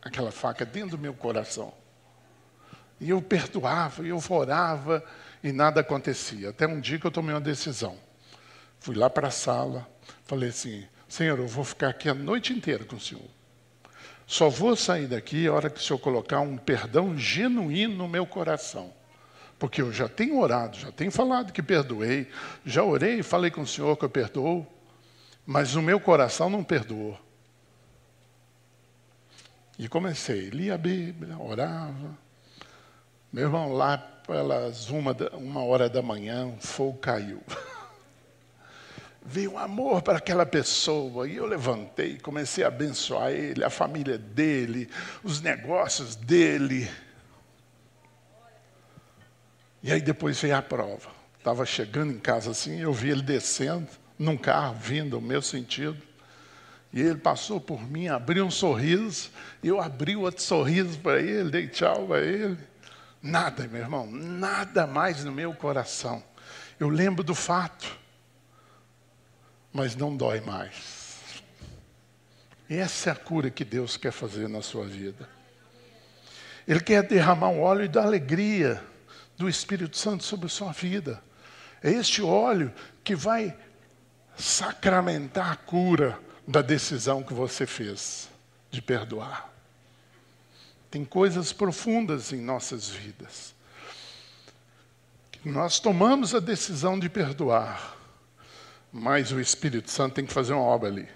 aquela 0.03 0.31
faca 0.31 0.65
dentro 0.65 0.91
do 0.91 0.99
meu 0.99 1.13
coração. 1.13 1.73
E 3.01 3.11
eu 3.11 3.23
perdoava, 3.23 4.05
e 4.05 4.09
eu 4.09 4.23
orava, 4.29 5.05
e 5.43 5.53
nada 5.53 5.81
acontecia. 5.81 6.51
Até 6.51 6.67
um 6.67 6.81
dia 6.81 6.99
que 6.99 7.07
eu 7.07 7.11
tomei 7.11 7.35
uma 7.35 7.41
decisão. 7.41 7.97
Fui 8.81 8.97
lá 8.97 9.09
para 9.09 9.29
a 9.29 9.33
sala, 9.33 9.89
falei 10.25 10.49
assim: 10.49 10.87
Senhor, 11.09 11.39
eu 11.39 11.47
vou 11.47 11.65
ficar 11.65 11.89
aqui 11.89 12.09
a 12.09 12.15
noite 12.15 12.53
inteira 12.53 12.85
com 12.85 12.97
o 12.97 13.01
Senhor. 13.01 13.25
Só 14.27 14.51
vou 14.51 14.77
sair 14.77 15.07
daqui 15.07 15.47
a 15.47 15.53
hora 15.53 15.71
que 15.71 15.81
o 15.81 15.83
Senhor 15.83 15.99
colocar 15.99 16.41
um 16.41 16.59
perdão 16.59 17.17
genuíno 17.17 17.97
no 17.97 18.09
meu 18.09 18.27
coração. 18.27 18.93
Porque 19.59 19.81
eu 19.81 19.91
já 19.91 20.09
tenho 20.09 20.39
orado, 20.39 20.79
já 20.79 20.93
tenho 20.93 21.11
falado 21.11 21.53
que 21.53 21.63
perdoei, 21.63 22.31
já 22.65 22.85
orei 22.85 23.21
e 23.21 23.23
falei 23.23 23.51
com 23.51 23.63
o 23.63 23.67
Senhor 23.67 23.97
que 23.97 24.05
eu 24.05 24.11
perdoo. 24.11 24.67
Mas 25.47 25.75
o 25.75 25.83
meu 25.83 25.99
coração 25.99 26.51
não 26.51 26.63
perdoou. 26.63 27.19
E 29.79 29.89
comecei, 29.89 30.51
lia 30.51 30.75
a 30.75 30.79
Bíblia, 30.79 31.39
orava. 31.39 32.28
Meu 33.33 33.45
irmão, 33.45 33.73
lá 33.73 33.99
pelas 33.99 34.89
uma, 34.89 35.15
uma 35.35 35.63
hora 35.63 35.89
da 35.89 36.01
manhã, 36.01 36.47
um 36.47 36.59
fogo 36.59 36.99
caiu. 36.99 37.43
Veio 39.23 39.53
um 39.53 39.59
amor 39.59 40.01
para 40.01 40.17
aquela 40.17 40.47
pessoa, 40.47 41.29
e 41.29 41.37
eu 41.37 41.45
levantei, 41.45 42.19
comecei 42.19 42.65
a 42.65 42.69
abençoar 42.69 43.31
ele, 43.31 43.63
a 43.63 43.69
família 43.69 44.17
dele, 44.17 44.89
os 45.23 45.43
negócios 45.43 46.17
dele. 46.17 46.91
E 49.83 49.93
aí 49.93 50.01
depois 50.01 50.41
veio 50.41 50.57
a 50.57 50.63
prova. 50.63 51.11
Estava 51.37 51.67
chegando 51.67 52.13
em 52.13 52.19
casa 52.19 52.51
assim, 52.51 52.81
eu 52.81 52.93
vi 52.93 53.11
ele 53.11 53.23
descendo 53.23 53.89
num 54.19 54.37
carro 54.37 54.75
vindo 54.81 55.17
ao 55.17 55.23
meu 55.23 55.43
sentido. 55.43 56.01
E 56.91 57.01
ele 57.01 57.19
passou 57.19 57.61
por 57.61 57.83
mim, 57.87 58.09
abriu 58.09 58.47
um 58.47 58.51
sorriso, 58.51 59.31
eu 59.63 59.79
abri 59.79 60.17
outro 60.17 60.43
sorriso 60.43 60.99
para 60.99 61.21
ele, 61.21 61.51
dei 61.51 61.69
tchau 61.69 62.07
para 62.07 62.23
ele. 62.23 62.59
Nada, 63.23 63.67
meu 63.67 63.81
irmão, 63.81 64.07
nada 64.07 64.87
mais 64.87 65.25
no 65.25 65.33
meu 65.33 65.53
coração. 65.53 66.23
Eu 66.79 66.89
lembro 66.89 67.25
do 67.25 67.35
fato, 67.35 67.99
mas 69.73 69.97
não 69.97 70.17
dói 70.17 70.41
mais. 70.41 71.43
Essa 72.69 73.11
é 73.11 73.13
a 73.13 73.17
cura 73.17 73.51
que 73.51 73.65
Deus 73.65 73.97
quer 73.97 74.13
fazer 74.13 74.49
na 74.49 74.63
sua 74.63 74.85
vida. 74.85 75.29
Ele 76.67 76.81
quer 76.81 77.03
derramar 77.03 77.49
um 77.49 77.63
óleo 77.63 77.89
da 77.89 78.03
alegria 78.03 78.83
do 79.37 79.49
Espírito 79.49 79.97
Santo 79.97 80.23
sobre 80.23 80.47
a 80.47 80.51
sua 80.51 80.73
vida. 80.73 81.23
É 81.83 81.91
este 81.91 82.21
óleo 82.21 82.73
que 83.03 83.15
vai 83.15 83.57
sacramentar 84.37 85.51
a 85.51 85.57
cura 85.57 86.19
da 86.47 86.61
decisão 86.61 87.23
que 87.23 87.33
você 87.33 87.67
fez 87.67 88.29
de 88.71 88.83
perdoar. 88.83 89.48
Tem 90.91 91.05
coisas 91.05 91.53
profundas 91.53 92.33
em 92.33 92.41
nossas 92.41 92.89
vidas. 92.89 93.55
Nós 95.45 95.79
tomamos 95.79 96.35
a 96.35 96.41
decisão 96.41 96.99
de 96.99 97.09
perdoar, 97.09 97.97
mas 98.93 99.31
o 99.33 99.41
Espírito 99.41 99.91
Santo 99.91 100.15
tem 100.15 100.27
que 100.27 100.33
fazer 100.33 100.53
uma 100.53 100.63
obra 100.63 100.89
ali. 100.89 101.09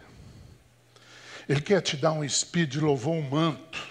Ele 1.49 1.61
quer 1.61 1.81
te 1.81 1.97
dar 1.97 2.13
um 2.13 2.25
espírito 2.25 2.73
de 2.73 2.81
louvor, 2.81 3.15
um 3.15 3.29
manto. 3.29 3.91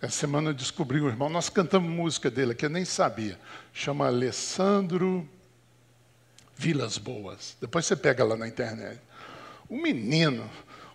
Essa 0.00 0.20
semana 0.20 0.50
eu 0.50 0.54
descobri 0.54 1.00
um 1.00 1.08
irmão, 1.08 1.28
nós 1.28 1.48
cantamos 1.48 1.90
música 1.90 2.30
dele 2.30 2.54
que 2.54 2.64
eu 2.64 2.70
nem 2.70 2.84
sabia. 2.84 3.38
Chama 3.72 4.06
Alessandro 4.06 5.28
Vilas 6.56 6.96
Boas. 6.96 7.56
Depois 7.60 7.86
você 7.86 7.96
pega 7.96 8.24
lá 8.24 8.36
na 8.36 8.46
internet. 8.46 9.00
O 9.68 9.76
menino, 9.76 10.48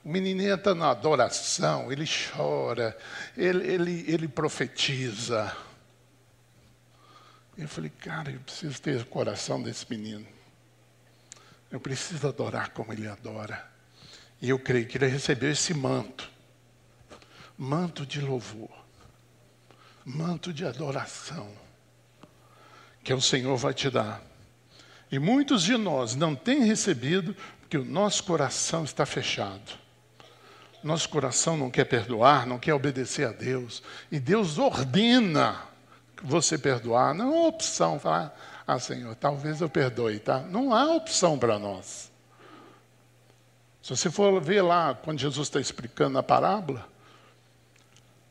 o 0.05 0.09
menino 0.09 0.43
entra 0.43 0.75
na 0.75 0.91
adoração, 0.91 1.91
ele 1.91 2.05
chora, 2.05 2.95
ele, 3.35 3.67
ele, 3.67 4.05
ele 4.07 4.27
profetiza. 4.27 5.51
Eu 7.57 7.67
falei, 7.67 7.89
cara, 7.89 8.29
eu 8.29 8.39
preciso 8.39 8.79
ter 8.79 9.01
o 9.01 9.05
coração 9.05 9.61
desse 9.63 9.85
menino. 9.89 10.27
Eu 11.71 11.79
preciso 11.79 12.27
adorar 12.27 12.69
como 12.69 12.93
ele 12.93 13.07
adora. 13.07 13.67
E 14.39 14.47
eu 14.47 14.59
creio 14.59 14.87
que 14.87 14.97
ele 14.97 15.07
recebeu 15.07 15.51
esse 15.51 15.73
manto 15.73 16.35
manto 17.57 18.05
de 18.05 18.19
louvor, 18.19 18.69
manto 20.03 20.51
de 20.51 20.65
adoração, 20.65 21.49
que 23.03 23.13
o 23.13 23.21
Senhor 23.21 23.55
vai 23.55 23.73
te 23.73 23.89
dar. 23.89 24.21
E 25.11 25.17
muitos 25.17 25.63
de 25.63 25.77
nós 25.77 26.15
não 26.15 26.35
têm 26.35 26.63
recebido 26.63 27.35
porque 27.61 27.77
o 27.77 27.85
nosso 27.85 28.23
coração 28.23 28.83
está 28.83 29.05
fechado. 29.05 29.84
Nosso 30.85 31.09
coração 31.09 31.57
não 31.57 31.71
quer 31.71 31.85
perdoar, 31.85 32.45
não 32.45 32.59
quer 32.59 32.75
obedecer 32.75 33.27
a 33.27 33.31
Deus. 33.31 33.81
E 34.11 34.19
Deus 34.19 34.59
ordena 34.59 35.59
você 36.21 36.59
perdoar. 36.59 37.11
Não 37.15 37.33
é 37.33 37.47
opção 37.47 37.99
falar, 37.99 38.39
ah, 38.67 38.77
Senhor, 38.77 39.15
talvez 39.15 39.61
eu 39.61 39.67
perdoe, 39.67 40.19
tá? 40.19 40.41
Não 40.41 40.75
há 40.75 40.93
opção 40.93 41.39
para 41.39 41.57
nós. 41.57 42.11
Se 43.81 43.95
você 43.97 44.11
for 44.11 44.39
ver 44.39 44.61
lá, 44.61 44.93
quando 44.93 45.17
Jesus 45.17 45.47
está 45.47 45.59
explicando 45.59 46.19
a 46.19 46.23
parábola, 46.23 46.87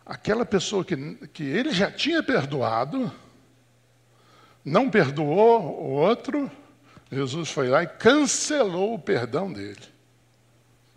aquela 0.06 0.46
pessoa 0.46 0.84
que, 0.84 0.96
que 1.32 1.42
ele 1.42 1.72
já 1.72 1.90
tinha 1.90 2.22
perdoado, 2.22 3.12
não 4.64 4.88
perdoou 4.88 5.60
o 5.60 5.90
outro, 5.90 6.48
Jesus 7.10 7.50
foi 7.50 7.68
lá 7.68 7.82
e 7.82 7.88
cancelou 7.88 8.94
o 8.94 8.98
perdão 8.98 9.52
dele. 9.52 9.93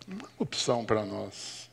Uma 0.08 0.28
opção 0.38 0.84
para 0.84 1.04
nós. 1.04 1.68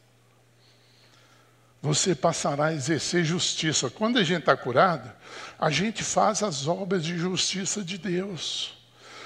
Você 1.81 2.13
passará 2.13 2.65
a 2.65 2.73
exercer 2.73 3.23
justiça. 3.23 3.89
Quando 3.89 4.19
a 4.19 4.23
gente 4.23 4.39
está 4.39 4.57
curado, 4.57 5.11
a 5.57 5.69
gente 5.69 6.03
faz 6.03 6.43
as 6.43 6.67
obras 6.67 7.03
de 7.03 7.17
justiça 7.17 7.83
de 7.83 7.97
Deus. 7.97 8.77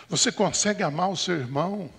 Você 0.07 0.31
consegue 0.31 0.83
amar 0.83 1.09
o 1.09 1.17
seu 1.17 1.35
irmão 1.35 1.89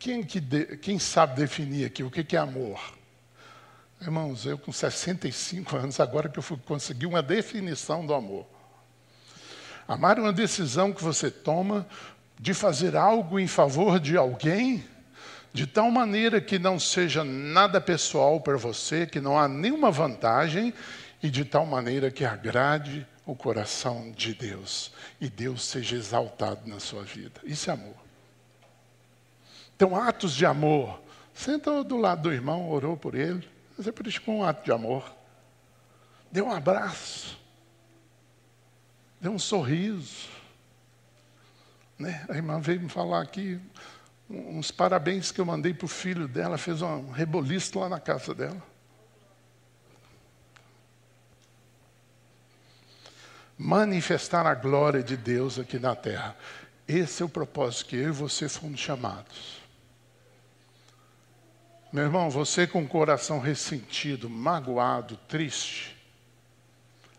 quem, 0.00 0.22
que 0.22 0.40
de, 0.40 0.78
quem 0.78 0.98
sabe 0.98 1.36
definir 1.36 1.84
aqui 1.84 2.02
o 2.02 2.10
que, 2.10 2.24
que 2.24 2.34
é 2.34 2.38
amor? 2.38 2.80
Irmãos, 4.00 4.46
eu 4.46 4.56
com 4.56 4.72
65 4.72 5.76
anos, 5.76 6.00
agora 6.00 6.26
que 6.26 6.38
eu 6.38 6.42
fui 6.42 6.56
conseguir 6.56 7.04
uma 7.04 7.22
definição 7.22 8.06
do 8.06 8.14
amor. 8.14 8.46
Amar 9.86 10.16
é 10.16 10.22
uma 10.22 10.32
decisão 10.32 10.90
que 10.90 11.04
você 11.04 11.30
toma 11.30 11.86
de 12.40 12.54
fazer 12.54 12.96
algo 12.96 13.38
em 13.38 13.46
favor 13.46 14.00
de 14.00 14.16
alguém, 14.16 14.82
de 15.52 15.66
tal 15.66 15.90
maneira 15.90 16.40
que 16.40 16.58
não 16.58 16.80
seja 16.80 17.22
nada 17.22 17.78
pessoal 17.82 18.40
para 18.40 18.56
você, 18.56 19.06
que 19.06 19.20
não 19.20 19.38
há 19.38 19.46
nenhuma 19.46 19.90
vantagem, 19.90 20.72
e 21.22 21.28
de 21.28 21.44
tal 21.44 21.66
maneira 21.66 22.10
que 22.10 22.24
agrade 22.24 23.06
o 23.26 23.36
coração 23.36 24.10
de 24.12 24.32
Deus, 24.32 24.90
e 25.20 25.28
Deus 25.28 25.66
seja 25.66 25.96
exaltado 25.96 26.62
na 26.66 26.80
sua 26.80 27.02
vida. 27.02 27.42
Isso 27.44 27.68
é 27.68 27.74
amor. 27.74 27.94
Então, 29.76 29.94
atos 29.94 30.34
de 30.34 30.46
amor. 30.46 30.98
Senta 31.34 31.84
do 31.84 31.98
lado 31.98 32.22
do 32.22 32.32
irmão, 32.32 32.70
orou 32.70 32.96
por 32.96 33.14
ele. 33.14 33.46
Você 33.76 33.92
praticou 33.92 34.36
um 34.36 34.44
ato 34.44 34.64
de 34.64 34.72
amor. 34.72 35.14
Deu 36.32 36.46
um 36.46 36.52
abraço. 36.52 37.38
Deu 39.20 39.32
um 39.32 39.38
sorriso. 39.38 40.39
Né? 42.00 42.24
A 42.30 42.34
irmã 42.34 42.58
veio 42.58 42.80
me 42.80 42.88
falar 42.88 43.20
aqui 43.20 43.60
uns 44.30 44.70
parabéns 44.70 45.30
que 45.30 45.38
eu 45.38 45.44
mandei 45.44 45.74
para 45.74 45.84
o 45.84 45.88
filho 45.88 46.26
dela, 46.26 46.56
fez 46.56 46.80
um 46.80 47.10
reboliço 47.10 47.78
lá 47.78 47.90
na 47.90 48.00
casa 48.00 48.34
dela. 48.34 48.62
Manifestar 53.58 54.46
a 54.46 54.54
glória 54.54 55.02
de 55.02 55.14
Deus 55.14 55.58
aqui 55.58 55.78
na 55.78 55.94
terra. 55.94 56.34
Esse 56.88 57.22
é 57.22 57.26
o 57.26 57.28
propósito 57.28 57.90
que 57.90 57.96
eu 57.96 58.08
e 58.08 58.12
você 58.12 58.48
fomos 58.48 58.80
chamados. 58.80 59.60
Meu 61.92 62.04
irmão, 62.04 62.30
você 62.30 62.66
com 62.66 62.82
o 62.82 62.88
coração 62.88 63.38
ressentido, 63.40 64.30
magoado, 64.30 65.18
triste, 65.28 65.94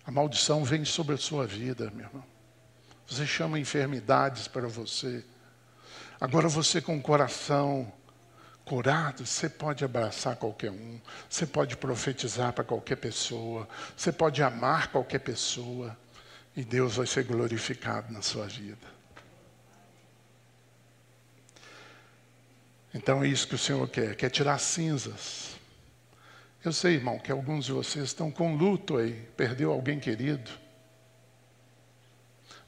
a 0.04 0.10
maldição 0.10 0.63
vem 0.63 0.84
sobre 0.86 1.13
a 1.13 1.20
sua 1.20 1.46
vida, 1.46 1.91
meu 1.91 2.08
irmão. 2.08 2.31
Você 3.12 3.28
chama 3.28 3.60
enfermidades 3.60 4.47
para 4.47 4.69
você. 4.69 5.21
Agora 6.19 6.47
você 6.47 6.80
com 6.80 6.95
o 6.95 7.02
coração 7.02 7.91
curado, 8.63 9.26
você 9.26 9.50
pode 9.50 9.84
abraçar 9.84 10.38
qualquer 10.38 10.71
um, 10.71 10.97
você 11.30 11.45
pode 11.45 11.76
profetizar 11.76 12.54
para 12.54 12.63
qualquer 12.63 12.95
pessoa, 12.95 13.67
você 13.97 14.13
pode 14.13 14.41
amar 14.41 14.88
qualquer 14.93 15.19
pessoa, 15.19 15.97
e 16.56 16.63
Deus 16.63 16.95
vai 16.95 17.06
ser 17.06 17.26
glorificado 17.26 18.13
na 18.13 18.21
sua 18.21 18.47
vida. 18.47 18.88
Então 22.93 23.21
é 23.21 23.28
isso 23.28 23.45
que 23.45 23.56
o 23.56 23.58
Senhor 23.58 23.89
quer, 23.89 24.15
quer 24.15 24.30
tirar 24.30 24.58
cinzas. 24.58 25.58
Eu 26.63 26.71
sei, 26.71 26.93
irmão, 26.93 27.19
que 27.19 27.32
alguns 27.32 27.65
de 27.65 27.74
vocês 27.74 28.06
estão 28.06 28.32
com 28.32 28.56
luto 28.56 28.95
aí, 28.95 29.28
perdeu 29.36 29.74
alguém 29.74 30.00
querido. 30.00 30.61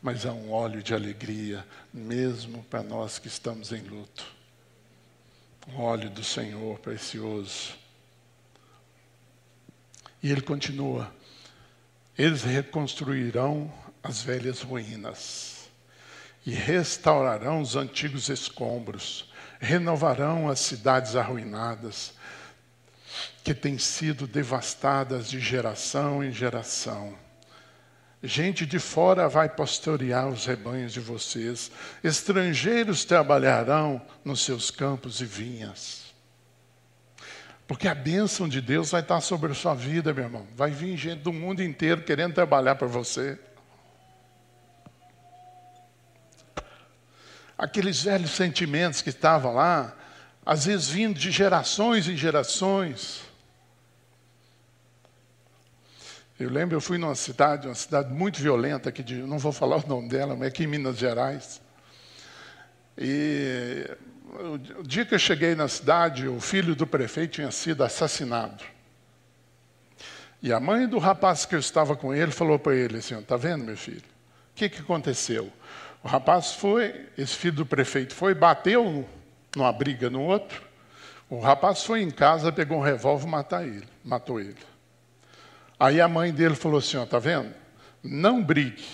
Mas 0.03 0.25
há 0.25 0.31
um 0.31 0.51
óleo 0.51 0.83
de 0.83 0.93
alegria, 0.93 1.65
mesmo 1.91 2.61
para 2.65 2.83
nós 2.83 3.17
que 3.17 3.27
estamos 3.27 3.71
em 3.71 3.81
luto. 3.81 4.23
Um 5.69 5.79
óleo 5.79 6.11
do 6.11 6.23
Senhor 6.23 6.77
precioso. 6.77 7.73
E 10.21 10.29
ele 10.29 10.41
continua: 10.41 11.11
eles 12.15 12.43
reconstruirão 12.43 13.73
as 14.03 14.21
velhas 14.21 14.61
ruínas 14.61 15.69
e 16.45 16.51
restaurarão 16.51 17.61
os 17.61 17.77
antigos 17.77 18.27
escombros 18.27 19.31
renovarão 19.63 20.49
as 20.49 20.59
cidades 20.59 21.15
arruinadas, 21.15 22.13
que 23.43 23.53
têm 23.53 23.77
sido 23.77 24.27
devastadas 24.27 25.29
de 25.29 25.39
geração 25.39 26.23
em 26.23 26.31
geração. 26.31 27.17
Gente 28.23 28.65
de 28.65 28.79
fora 28.79 29.27
vai 29.27 29.49
pastorear 29.49 30.29
os 30.29 30.45
rebanhos 30.45 30.93
de 30.93 31.01
vocês, 31.01 31.69
estrangeiros 32.01 33.03
trabalharão 33.03 34.01
nos 34.23 34.41
seus 34.41 34.71
campos 34.71 35.19
e 35.19 35.25
vinhas. 35.25 36.13
Porque 37.67 37.88
a 37.88 37.95
bênção 37.95 38.47
de 38.47 38.62
Deus 38.62 38.91
vai 38.91 39.01
estar 39.01 39.19
sobre 39.19 39.51
a 39.51 39.55
sua 39.55 39.73
vida, 39.73 40.13
meu 40.13 40.23
irmão. 40.23 40.47
Vai 40.55 40.71
vir 40.71 40.95
gente 40.95 41.19
do 41.19 41.33
mundo 41.33 41.62
inteiro 41.62 42.03
querendo 42.03 42.33
trabalhar 42.33 42.75
para 42.75 42.88
você. 42.88 43.38
aqueles 47.63 48.03
velhos 48.03 48.31
sentimentos 48.31 49.01
que 49.01 49.09
estavam 49.09 49.53
lá, 49.53 49.95
às 50.45 50.65
vezes 50.65 50.89
vindo 50.89 51.17
de 51.17 51.31
gerações 51.31 52.07
em 52.09 52.17
gerações. 52.17 53.21
Eu 56.43 56.49
lembro, 56.49 56.75
eu 56.75 56.82
fui 56.82 56.97
numa 56.97 57.15
cidade, 57.15 57.69
uma 57.69 57.75
cidade 57.75 58.13
muito 58.13 58.41
violenta, 58.41 58.89
aqui 58.89 59.01
de, 59.01 59.15
não 59.15 59.39
vou 59.39 59.53
falar 59.53 59.77
o 59.77 59.88
nome 59.88 60.10
dela, 60.10 60.36
mas 60.36 60.43
é 60.43 60.47
aqui 60.47 60.65
em 60.65 60.67
Minas 60.67 60.97
Gerais. 60.97 61.62
E 62.97 63.89
o 64.77 64.84
dia 64.84 65.06
que 65.06 65.15
eu 65.15 65.19
cheguei 65.19 65.56
na 65.56 65.69
cidade, 65.69 66.27
o 66.27 66.41
filho 66.41 66.75
do 66.75 66.86
prefeito 66.86 67.36
tinha 67.36 67.49
sido 67.49 67.82
assassinado. 67.82 68.62
E 70.41 70.51
a 70.51 70.60
mãe 70.60 70.86
do 70.86 70.97
rapaz 70.97 71.45
que 71.45 71.56
eu 71.56 71.60
estava 71.60 71.95
com 71.95 72.13
ele 72.13 72.32
falou 72.34 72.60
para 72.60 72.75
ele 72.75 72.97
assim: 72.97 73.17
Está 73.17 73.38
vendo, 73.38 73.63
meu 73.63 73.77
filho? 73.77 74.03
O 74.51 74.56
que, 74.56 74.67
que 74.67 74.82
aconteceu? 74.82 75.49
O 76.03 76.10
rapaz 76.10 76.51
foi, 76.51 77.08
esse 77.17 77.36
filho 77.36 77.56
do 77.56 77.65
prefeito 77.65 78.13
foi, 78.13 78.34
bateu 78.34 79.08
numa 79.56 79.71
briga 79.71 80.10
no 80.10 80.21
outro. 80.21 80.62
O 81.29 81.39
rapaz 81.39 81.86
foi 81.86 82.01
em 82.01 82.12
casa, 82.12 82.51
pegou 82.51 82.79
um 82.79 82.84
revólver 82.84 83.29
e 83.65 83.84
matou 84.03 84.41
ele. 84.41 84.72
Aí 85.79 85.99
a 85.99 86.07
mãe 86.07 86.31
dele 86.31 86.55
falou 86.55 86.79
assim: 86.79 86.97
ó, 86.97 87.05
tá 87.05 87.19
vendo? 87.19 87.53
Não 88.03 88.43
brigue. 88.43 88.86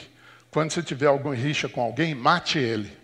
Quando 0.51 0.71
você 0.71 0.81
tiver 0.81 1.07
alguma 1.07 1.35
rixa 1.35 1.69
com 1.69 1.81
alguém, 1.81 2.15
mate 2.15 2.57
ele. 2.57 2.97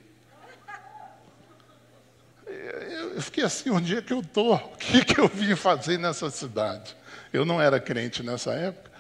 Eu 3.16 3.22
fiquei 3.22 3.44
assim, 3.44 3.70
onde 3.70 3.98
é 3.98 4.02
que 4.02 4.12
eu 4.12 4.20
estou? 4.20 4.56
O 4.56 4.78
que, 4.78 5.06
que 5.06 5.20
eu 5.20 5.28
vim 5.28 5.56
fazer 5.56 5.98
nessa 5.98 6.30
cidade? 6.30 6.96
Eu 7.32 7.46
não 7.46 7.62
era 7.62 7.80
crente 7.80 8.22
nessa 8.24 8.52
época, 8.52 8.92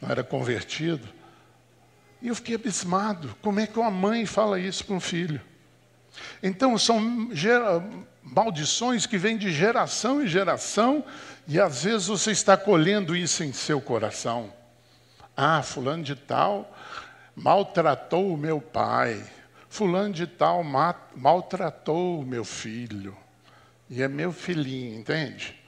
não 0.00 0.10
era 0.10 0.22
convertido. 0.22 1.08
E 2.20 2.28
eu 2.28 2.34
fiquei 2.34 2.56
abismado. 2.56 3.34
Como 3.40 3.60
é 3.60 3.66
que 3.66 3.78
uma 3.78 3.90
mãe 3.90 4.26
fala 4.26 4.58
isso 4.58 4.84
para 4.84 4.94
um 4.94 5.00
filho? 5.00 5.40
Então, 6.42 6.76
são 6.78 7.28
maldições 8.24 9.04
que 9.04 9.18
vêm 9.18 9.36
de 9.36 9.52
geração 9.52 10.22
em 10.22 10.26
geração, 10.26 11.04
e 11.46 11.60
às 11.60 11.84
vezes 11.84 12.06
você 12.06 12.30
está 12.30 12.56
colhendo 12.56 13.14
isso 13.14 13.44
em 13.44 13.52
seu 13.52 13.80
coração. 13.80 14.52
Ah, 15.36 15.62
fulano 15.62 16.02
de 16.02 16.16
tal 16.16 16.74
maltratou 17.36 18.32
o 18.32 18.36
meu 18.36 18.60
pai. 18.60 19.22
Fulano 19.68 20.14
de 20.14 20.26
tal 20.26 20.62
maltratou 21.14 22.20
o 22.20 22.24
meu 22.24 22.44
filho. 22.44 23.16
E 23.90 24.02
é 24.02 24.08
meu 24.08 24.32
filhinho, 24.32 24.98
entende? 24.98 25.60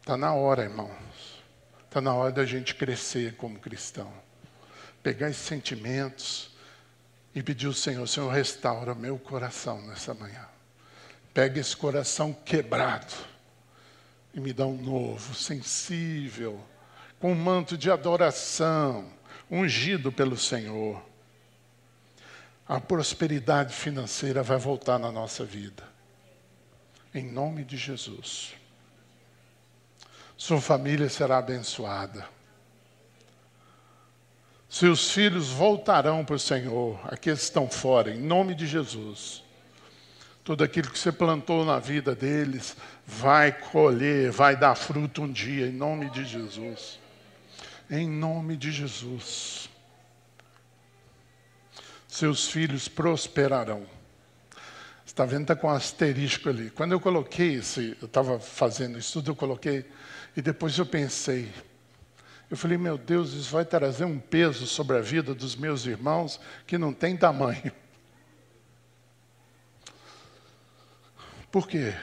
Está 0.00 0.16
na 0.16 0.32
hora, 0.32 0.62
irmãos. 0.62 1.42
Está 1.84 2.00
na 2.00 2.14
hora 2.14 2.32
da 2.32 2.46
gente 2.46 2.74
crescer 2.74 3.34
como 3.36 3.58
cristão. 3.58 4.10
Pegar 5.02 5.28
esses 5.28 5.44
sentimentos 5.44 6.56
e 7.34 7.42
pedir 7.42 7.66
ao 7.66 7.72
Senhor, 7.72 8.06
Senhor, 8.06 8.32
restaura 8.32 8.94
meu 8.94 9.18
coração 9.18 9.82
nessa 9.82 10.14
manhã. 10.14 10.46
Pega 11.38 11.60
esse 11.60 11.76
coração 11.76 12.32
quebrado 12.32 13.14
e 14.34 14.40
me 14.40 14.52
dá 14.52 14.66
um 14.66 14.76
novo, 14.76 15.36
sensível, 15.36 16.60
com 17.20 17.30
um 17.30 17.36
manto 17.36 17.78
de 17.78 17.92
adoração, 17.92 19.08
ungido 19.48 20.10
pelo 20.10 20.36
Senhor. 20.36 21.00
A 22.66 22.80
prosperidade 22.80 23.72
financeira 23.72 24.42
vai 24.42 24.58
voltar 24.58 24.98
na 24.98 25.12
nossa 25.12 25.44
vida. 25.44 25.84
Em 27.14 27.30
nome 27.30 27.62
de 27.62 27.76
Jesus. 27.76 28.54
Sua 30.36 30.60
família 30.60 31.08
será 31.08 31.38
abençoada. 31.38 32.28
Seus 34.68 35.12
filhos 35.12 35.50
voltarão 35.50 36.24
para 36.24 36.34
o 36.34 36.40
Senhor, 36.40 36.98
aqueles 37.04 37.38
que 37.38 37.44
estão 37.44 37.70
fora, 37.70 38.10
em 38.10 38.18
nome 38.18 38.56
de 38.56 38.66
Jesus. 38.66 39.46
Tudo 40.48 40.64
aquilo 40.64 40.88
que 40.88 40.98
você 40.98 41.12
plantou 41.12 41.62
na 41.62 41.78
vida 41.78 42.14
deles 42.14 42.74
vai 43.06 43.52
colher, 43.52 44.30
vai 44.30 44.56
dar 44.56 44.74
fruto 44.74 45.20
um 45.20 45.30
dia, 45.30 45.66
em 45.66 45.72
nome 45.72 46.08
de 46.08 46.24
Jesus. 46.24 46.98
Em 47.90 48.08
nome 48.08 48.56
de 48.56 48.72
Jesus. 48.72 49.68
Seus 52.08 52.48
filhos 52.48 52.88
prosperarão. 52.88 53.84
Está 55.04 55.26
vendo? 55.26 55.42
Está 55.42 55.54
com 55.54 55.66
um 55.66 55.70
asterisco 55.70 56.48
ali. 56.48 56.70
Quando 56.70 56.92
eu 56.92 57.00
coloquei 57.00 57.56
esse, 57.56 57.94
eu 58.00 58.06
estava 58.06 58.40
fazendo 58.40 58.98
isso 58.98 59.12
tudo, 59.12 59.32
eu 59.32 59.36
coloquei, 59.36 59.84
e 60.34 60.40
depois 60.40 60.78
eu 60.78 60.86
pensei, 60.86 61.52
eu 62.50 62.56
falei, 62.56 62.78
meu 62.78 62.96
Deus, 62.96 63.34
isso 63.34 63.52
vai 63.52 63.66
trazer 63.66 64.06
um 64.06 64.18
peso 64.18 64.66
sobre 64.66 64.96
a 64.96 65.02
vida 65.02 65.34
dos 65.34 65.54
meus 65.54 65.84
irmãos 65.84 66.40
que 66.66 66.78
não 66.78 66.94
tem 66.94 67.18
tamanho. 67.18 67.70
Por 71.50 71.66
quê? 71.66 71.94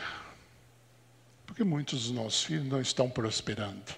Porque 1.46 1.64
muitos 1.64 2.04
dos 2.04 2.12
nossos 2.12 2.44
filhos 2.44 2.68
não 2.68 2.82
estão 2.82 3.10
prosperando. 3.10 3.94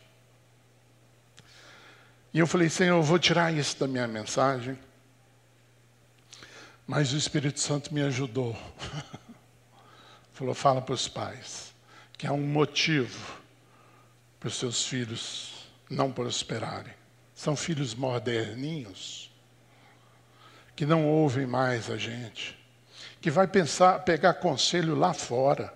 E 2.34 2.40
eu 2.40 2.46
falei, 2.46 2.70
Senhor, 2.70 2.98
eu 2.98 3.04
vou 3.04 3.18
tirar 3.18 3.54
isso 3.54 3.80
da 3.80 3.88
minha 3.88 4.08
mensagem. 4.08 4.78
Mas 6.86 7.14
o 7.14 7.18
Espírito 7.18 7.60
Santo 7.60 7.94
me 7.94 8.02
ajudou. 8.02 8.56
Falou, 10.34 10.54
fala 10.54 10.82
para 10.82 10.94
os 10.94 11.08
pais 11.08 11.74
que 12.16 12.28
há 12.28 12.34
um 12.34 12.46
motivo 12.46 13.42
para 14.40 14.48
os 14.48 14.56
seus 14.56 14.86
filhos 14.86 15.68
não 15.90 16.12
prosperarem. 16.12 16.94
São 17.34 17.56
filhos 17.56 17.96
moderninhos, 17.96 19.32
que 20.76 20.86
não 20.86 21.08
ouvem 21.08 21.48
mais 21.48 21.90
a 21.90 21.98
gente 21.98 22.58
que 23.28 23.32
vai 23.32 23.46
pensar, 23.46 24.06
pegar 24.06 24.36
conselho 24.36 24.96
lá 24.96 25.14
fora 25.14 25.74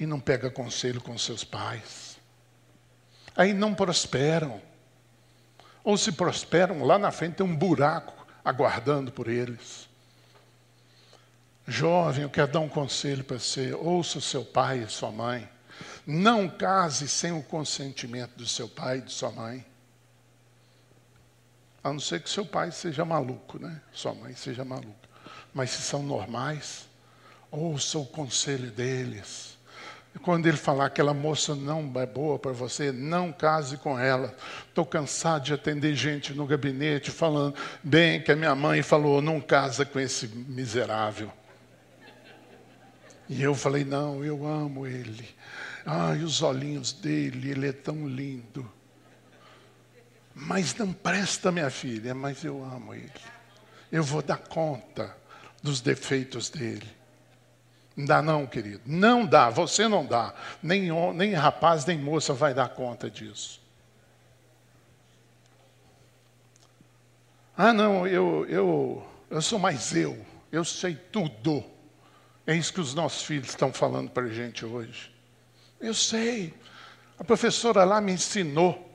e 0.00 0.04
não 0.04 0.18
pega 0.18 0.50
conselho 0.50 1.00
com 1.00 1.16
seus 1.16 1.44
pais. 1.44 2.16
Aí 3.36 3.52
não 3.52 3.72
prosperam. 3.72 4.60
Ou 5.84 5.96
se 5.96 6.10
prosperam, 6.10 6.82
lá 6.82 6.98
na 6.98 7.12
frente 7.12 7.36
tem 7.36 7.46
um 7.46 7.54
buraco 7.54 8.26
aguardando 8.44 9.12
por 9.12 9.28
eles. 9.28 9.88
Jovem, 11.68 12.24
eu 12.24 12.30
quero 12.30 12.50
dar 12.50 12.58
um 12.58 12.68
conselho 12.68 13.22
para 13.22 13.38
você. 13.38 13.72
Ouça 13.72 14.18
o 14.18 14.20
seu 14.20 14.44
pai 14.44 14.80
e 14.80 14.88
sua 14.88 15.12
mãe. 15.12 15.48
Não 16.04 16.48
case 16.48 17.06
sem 17.06 17.30
o 17.30 17.44
consentimento 17.44 18.34
do 18.34 18.46
seu 18.48 18.68
pai 18.68 18.98
e 18.98 19.02
de 19.02 19.12
sua 19.12 19.30
mãe. 19.30 19.64
A 21.84 21.92
não 21.92 22.00
ser 22.00 22.20
que 22.20 22.28
seu 22.28 22.44
pai 22.44 22.72
seja 22.72 23.04
maluco, 23.04 23.56
né? 23.60 23.80
Sua 23.92 24.12
mãe 24.12 24.34
seja 24.34 24.64
maluca 24.64 25.01
mas 25.54 25.70
se 25.70 25.82
são 25.82 26.02
normais, 26.02 26.88
ouça 27.50 27.98
o 27.98 28.06
conselho 28.06 28.70
deles. 28.70 29.52
Quando 30.22 30.46
ele 30.46 30.56
falar 30.56 30.90
que 30.90 31.00
aquela 31.00 31.14
moça 31.14 31.54
não 31.54 31.90
é 31.96 32.06
boa 32.06 32.38
para 32.38 32.52
você, 32.52 32.92
não 32.92 33.32
case 33.32 33.78
com 33.78 33.98
ela. 33.98 34.34
Estou 34.68 34.84
cansado 34.84 35.44
de 35.44 35.54
atender 35.54 35.94
gente 35.94 36.34
no 36.34 36.46
gabinete 36.46 37.10
falando 37.10 37.56
bem 37.82 38.20
que 38.20 38.30
a 38.30 38.36
minha 38.36 38.54
mãe 38.54 38.82
falou, 38.82 39.22
não 39.22 39.40
casa 39.40 39.86
com 39.86 39.98
esse 39.98 40.28
miserável. 40.28 41.32
E 43.28 43.42
eu 43.42 43.54
falei, 43.54 43.84
não, 43.84 44.22
eu 44.22 44.46
amo 44.46 44.86
ele. 44.86 45.26
Ai, 45.86 46.18
os 46.18 46.42
olhinhos 46.42 46.92
dele, 46.92 47.50
ele 47.50 47.68
é 47.68 47.72
tão 47.72 48.06
lindo. 48.06 48.70
Mas 50.34 50.74
não 50.74 50.92
presta, 50.92 51.50
minha 51.50 51.70
filha, 51.70 52.14
mas 52.14 52.44
eu 52.44 52.62
amo 52.62 52.94
ele. 52.94 53.10
Eu 53.90 54.02
vou 54.02 54.22
dar 54.22 54.36
conta 54.38 55.16
dos 55.62 55.80
defeitos 55.80 56.50
dele. 56.50 56.88
Não 57.96 58.06
dá 58.06 58.22
não, 58.22 58.46
querido. 58.46 58.80
Não 58.86 59.24
dá, 59.24 59.50
você 59.50 59.86
não 59.86 60.04
dá. 60.04 60.34
Nem, 60.62 60.90
nem 61.14 61.34
rapaz, 61.34 61.84
nem 61.84 61.98
moça 61.98 62.32
vai 62.32 62.52
dar 62.52 62.70
conta 62.70 63.10
disso. 63.10 63.60
Ah, 67.56 67.72
não, 67.72 68.06
eu, 68.06 68.46
eu, 68.48 69.06
eu 69.30 69.42
sou 69.42 69.58
mais 69.58 69.94
eu. 69.94 70.24
Eu 70.50 70.64
sei 70.64 70.94
tudo. 70.94 71.62
É 72.46 72.54
isso 72.54 72.72
que 72.72 72.80
os 72.80 72.94
nossos 72.94 73.22
filhos 73.22 73.50
estão 73.50 73.72
falando 73.72 74.10
para 74.10 74.24
a 74.24 74.32
gente 74.32 74.64
hoje. 74.64 75.12
Eu 75.80 75.94
sei. 75.94 76.54
A 77.18 77.24
professora 77.24 77.84
lá 77.84 78.00
me 78.00 78.12
ensinou. 78.12 78.88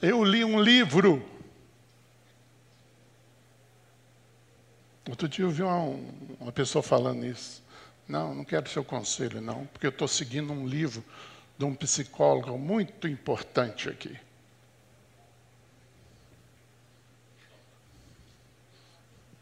Eu 0.00 0.24
li 0.24 0.44
um 0.44 0.60
livro 0.60 1.24
Outro 5.08 5.28
dia 5.28 5.44
eu 5.44 5.50
vi 5.50 5.62
uma, 5.62 5.98
uma 6.40 6.52
pessoa 6.52 6.82
falando 6.82 7.24
isso. 7.26 7.62
Não, 8.06 8.34
não 8.34 8.44
quero 8.44 8.68
seu 8.68 8.84
conselho, 8.84 9.40
não, 9.40 9.66
porque 9.66 9.86
eu 9.86 9.90
estou 9.90 10.08
seguindo 10.08 10.52
um 10.52 10.66
livro 10.66 11.04
de 11.56 11.64
um 11.64 11.74
psicólogo 11.74 12.58
muito 12.58 13.08
importante 13.08 13.88
aqui. 13.88 14.18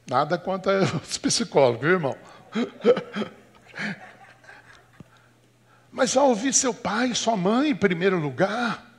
Nada 0.07 0.37
contra 0.37 0.83
os 0.97 1.19
psicólogos, 1.19 1.81
viu, 1.81 1.91
irmão? 1.93 2.17
Mas 5.93 6.17
ao 6.17 6.29
ouvir 6.29 6.53
seu 6.53 6.73
pai, 6.75 7.15
sua 7.15 7.37
mãe 7.37 7.71
em 7.71 7.77
primeiro 7.77 8.19
lugar, 8.19 8.90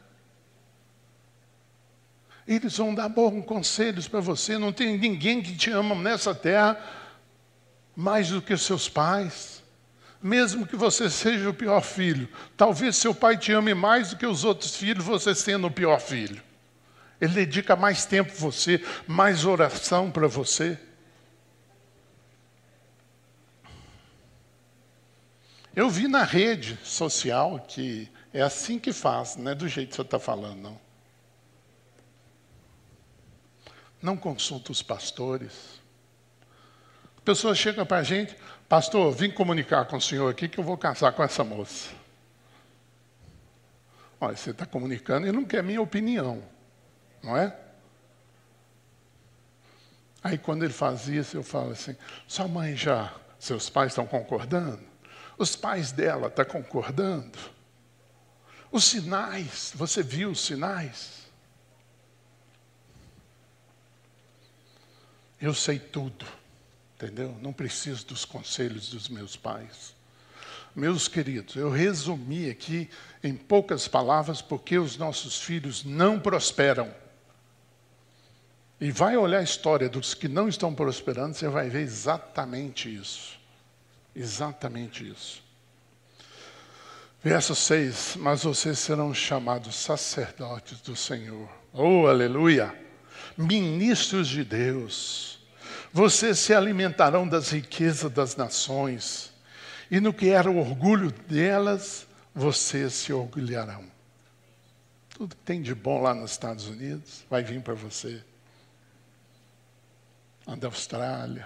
eles 2.48 2.78
vão 2.78 2.94
dar 2.94 3.10
bons 3.10 3.46
conselhos 3.46 4.08
para 4.08 4.20
você. 4.20 4.58
Não 4.58 4.74
tem 4.74 4.98
ninguém 4.98 5.42
que 5.42 5.56
te 5.56 5.70
ama 5.72 5.96
nessa 5.96 6.34
terra 6.34 6.78
mais 7.96 8.30
do 8.30 8.42
que 8.42 8.56
seus 8.58 8.90
pais. 8.90 9.62
Mesmo 10.22 10.68
que 10.68 10.76
você 10.76 11.10
seja 11.10 11.50
o 11.50 11.54
pior 11.54 11.82
filho, 11.82 12.30
talvez 12.56 12.96
seu 12.96 13.14
pai 13.14 13.38
te 13.38 13.52
ame 13.52 13.74
mais 13.74 14.12
do 14.12 14.18
que 14.18 14.26
os 14.26 14.44
outros 14.44 14.76
filhos, 14.76 15.04
você 15.04 15.34
sendo 15.34 15.68
o 15.68 15.72
pior 15.72 16.00
filho. 16.00 16.42
Ele 17.20 17.34
dedica 17.34 17.76
mais 17.76 18.06
tempo 18.06 18.32
para 18.32 18.40
você, 18.40 18.84
mais 19.08 19.46
oração 19.46 20.12
para 20.12 20.28
você. 20.28 20.80
Eu 25.76 25.90
vi 25.90 26.08
na 26.08 26.24
rede 26.24 26.78
social 26.84 27.64
que 27.68 28.10
é 28.34 28.42
assim 28.42 28.78
que 28.78 28.92
faz, 28.92 29.38
não 29.38 29.52
é 29.52 29.56
do 29.56 29.68
jeito 29.68 29.90
que 29.90 29.96
você 29.96 30.02
está 30.02 30.20
falando, 30.20 30.60
não. 30.60 30.91
Não 34.02 34.18
consulta 34.18 34.72
os 34.72 34.82
pastores, 34.82 35.80
A 37.18 37.24
pessoa 37.24 37.54
chega 37.54 37.86
para 37.86 37.98
a 37.98 38.04
gente, 38.04 38.36
pastor, 38.68 39.14
vim 39.14 39.30
comunicar 39.30 39.86
com 39.86 39.98
o 39.98 40.02
senhor 40.02 40.32
aqui 40.32 40.50
que 40.50 40.60
eu 40.60 40.64
vou 40.64 40.76
casar 40.76 41.12
com 41.14 41.22
essa 41.22 41.44
moça. 41.44 41.92
Olha, 44.20 44.36
você 44.36 44.50
está 44.50 44.66
comunicando 44.66 45.28
e 45.28 45.32
não 45.32 45.46
quer 45.46 45.62
minha 45.62 45.82
opinião, 45.82 46.44
não 47.22 47.38
é? 47.38 47.56
Aí 50.24 50.38
quando 50.38 50.64
ele 50.64 50.74
faz 50.74 51.08
isso, 51.08 51.38
eu 51.38 51.44
falo 51.44 51.72
assim, 51.72 51.96
sua 52.28 52.48
mãe 52.48 52.76
já, 52.76 53.14
seus 53.38 53.70
pais 53.70 53.92
estão 53.92 54.08
concordando? 54.08 54.82
Os 55.38 55.56
pais 55.56 55.92
dela 55.92 56.28
estão 56.28 56.46
tá 56.46 56.52
concordando? 56.52 57.38
Os 58.72 58.84
sinais, 58.84 59.74
você 59.76 60.02
viu 60.02 60.32
os 60.32 60.44
sinais? 60.44 61.21
Eu 65.42 65.54
sei 65.56 65.80
tudo, 65.80 66.26
entendeu? 66.96 67.36
Não 67.42 67.52
preciso 67.52 68.06
dos 68.06 68.24
conselhos 68.24 68.90
dos 68.90 69.10
meus 69.10 69.36
pais. 69.36 69.96
Meus 70.76 71.08
queridos, 71.08 71.56
eu 71.56 71.70
resumi 71.70 72.50
aqui 72.50 72.90
em 73.24 73.36
poucas 73.36 73.88
palavras 73.88 74.42
porque 74.42 74.78
os 74.78 74.98
nossos 74.98 75.42
filhos 75.42 75.84
não 75.84 76.20
prosperam. 76.20 76.94
E 78.80 78.92
vai 78.92 79.18
olhar 79.18 79.40
a 79.40 79.44
história 79.44 79.90
dos 79.90 80.14
que 80.14 80.28
não 80.28 80.48
estão 80.48 80.74
prosperando, 80.74 81.34
você 81.34 81.48
vai 81.50 81.70
ver 81.70 81.82
exatamente 81.82 82.94
isso. 82.94 83.40
Exatamente 84.16 85.08
isso. 85.08 85.44
Verso 87.24 87.54
6: 87.54 88.16
Mas 88.18 88.44
vocês 88.44 88.80
serão 88.80 89.14
chamados 89.14 89.76
sacerdotes 89.76 90.82
do 90.82 90.96
Senhor. 90.96 91.50
Oh, 91.74 92.08
aleluia! 92.08 92.91
Ministros 93.42 94.28
de 94.28 94.44
Deus. 94.44 95.40
Vocês 95.92 96.40
se 96.40 96.54
alimentarão 96.54 97.28
das 97.28 97.50
riquezas 97.50 98.12
das 98.12 98.36
nações 98.36 99.32
e 99.92 100.00
no 100.00 100.14
que 100.14 100.30
era 100.30 100.50
o 100.50 100.58
orgulho 100.58 101.12
delas, 101.12 102.08
vocês 102.34 102.94
se 102.94 103.12
orgulharão. 103.12 103.84
Tudo 105.10 105.36
que 105.36 105.42
tem 105.44 105.62
de 105.62 105.76
bom 105.76 106.02
lá 106.02 106.14
nos 106.14 106.32
Estados 106.32 106.66
Unidos 106.66 107.26
vai 107.30 107.44
vir 107.44 107.62
para 107.62 107.74
você. 107.74 108.24
A 110.48 110.56
da 110.56 110.68
Austrália. 110.68 111.46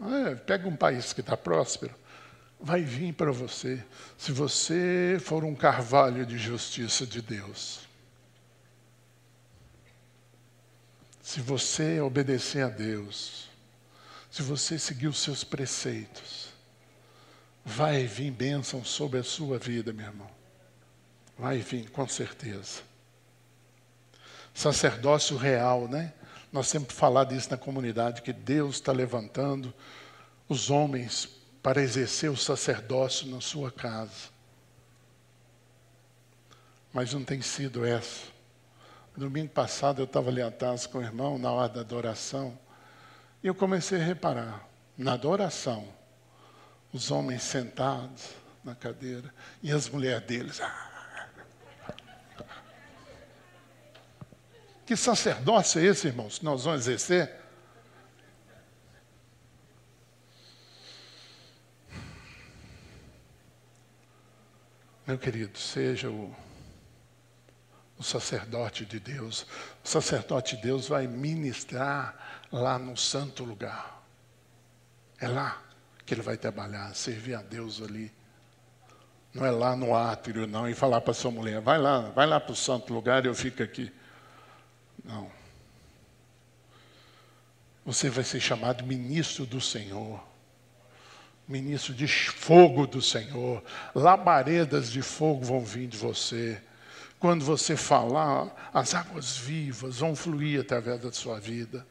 É, 0.00 0.36
pega 0.36 0.68
um 0.68 0.76
país 0.76 1.12
que 1.12 1.20
está 1.20 1.36
próspero, 1.36 1.92
vai 2.60 2.82
vir 2.82 3.12
para 3.12 3.32
você. 3.32 3.84
Se 4.16 4.30
você 4.30 5.18
for 5.20 5.42
um 5.42 5.56
carvalho 5.56 6.24
de 6.24 6.38
justiça 6.38 7.04
de 7.04 7.20
Deus. 7.20 7.87
Se 11.28 11.40
você 11.40 12.00
obedecer 12.00 12.64
a 12.64 12.68
Deus, 12.68 13.48
se 14.30 14.42
você 14.42 14.78
seguir 14.78 15.08
os 15.08 15.18
seus 15.18 15.44
preceitos, 15.44 16.48
Vai 17.68 18.06
vir 18.06 18.30
bênção 18.30 18.82
sobre 18.82 19.18
a 19.18 19.22
sua 19.22 19.58
vida, 19.58 19.92
meu 19.92 20.06
irmão. 20.06 20.30
Vai 21.38 21.58
vir, 21.58 21.90
com 21.90 22.08
certeza. 22.08 22.80
Sacerdócio 24.54 25.36
real, 25.36 25.86
né? 25.86 26.14
Nós 26.50 26.66
sempre 26.66 26.96
falamos 26.96 27.34
disso 27.34 27.50
na 27.50 27.58
comunidade, 27.58 28.22
que 28.22 28.32
Deus 28.32 28.76
está 28.76 28.90
levantando 28.90 29.74
os 30.48 30.70
homens 30.70 31.28
para 31.62 31.82
exercer 31.82 32.30
o 32.30 32.36
sacerdócio 32.38 33.26
na 33.28 33.42
sua 33.42 33.70
casa. 33.70 34.30
Mas 36.90 37.12
não 37.12 37.22
tem 37.22 37.42
sido 37.42 37.84
essa. 37.84 38.37
Domingo 39.18 39.48
passado 39.48 40.00
eu 40.00 40.04
estava 40.04 40.30
ali 40.30 40.40
atrás 40.40 40.86
com 40.86 40.98
o 40.98 41.02
irmão, 41.02 41.38
na 41.38 41.50
hora 41.50 41.68
da 41.68 41.80
adoração, 41.80 42.56
e 43.42 43.48
eu 43.48 43.54
comecei 43.54 44.00
a 44.00 44.04
reparar, 44.04 44.64
na 44.96 45.14
adoração, 45.14 45.92
os 46.92 47.10
homens 47.10 47.42
sentados 47.42 48.28
na 48.62 48.76
cadeira 48.76 49.34
e 49.60 49.72
as 49.72 49.88
mulheres 49.88 50.24
deles. 50.24 50.60
Que 54.86 54.94
sacerdócio 54.94 55.80
é 55.80 55.86
esse, 55.86 56.06
irmãos, 56.06 56.40
nós 56.40 56.62
vamos 56.62 56.82
exercer? 56.82 57.34
Meu 65.04 65.18
querido, 65.18 65.58
seja 65.58 66.08
o, 66.08 66.32
o 67.98 68.02
sacerdote 68.02 68.86
de 68.86 69.00
Deus. 69.00 69.46
O 69.84 69.88
sacerdote 69.88 70.56
de 70.56 70.62
Deus 70.62 70.88
vai 70.88 71.06
ministrar 71.06 72.46
lá 72.52 72.78
no 72.78 72.96
santo 72.96 73.44
lugar. 73.44 74.02
É 75.20 75.26
lá 75.26 75.60
que 76.06 76.14
ele 76.14 76.22
vai 76.22 76.36
trabalhar, 76.36 76.94
servir 76.94 77.34
a 77.34 77.42
Deus 77.42 77.82
ali. 77.82 78.12
Não 79.34 79.44
é 79.44 79.50
lá 79.50 79.76
no 79.76 79.94
átrio, 79.94 80.46
não, 80.46 80.68
e 80.68 80.74
falar 80.74 81.00
para 81.00 81.12
sua 81.12 81.30
mulher, 81.30 81.60
vai 81.60 81.76
lá, 81.76 82.00
vai 82.10 82.26
lá 82.26 82.40
para 82.40 82.52
o 82.52 82.56
santo 82.56 82.94
lugar 82.94 83.24
e 83.24 83.28
eu 83.28 83.34
fico 83.34 83.62
aqui. 83.62 83.92
Não. 85.04 85.30
Você 87.84 88.08
vai 88.08 88.24
ser 88.24 88.40
chamado 88.40 88.84
ministro 88.84 89.44
do 89.44 89.60
Senhor. 89.60 90.22
Ministro 91.46 91.94
de 91.94 92.06
fogo 92.06 92.86
do 92.86 93.02
Senhor. 93.02 93.62
Labaredas 93.94 94.90
de 94.90 95.02
fogo 95.02 95.44
vão 95.44 95.60
vir 95.60 95.88
de 95.88 95.96
você. 95.96 96.62
Quando 97.18 97.44
você 97.44 97.76
falar, 97.76 98.70
as 98.72 98.94
águas 98.94 99.36
vivas 99.36 99.98
vão 99.98 100.14
fluir 100.14 100.60
através 100.60 101.00
da 101.00 101.12
sua 101.12 101.38
vida 101.40 101.84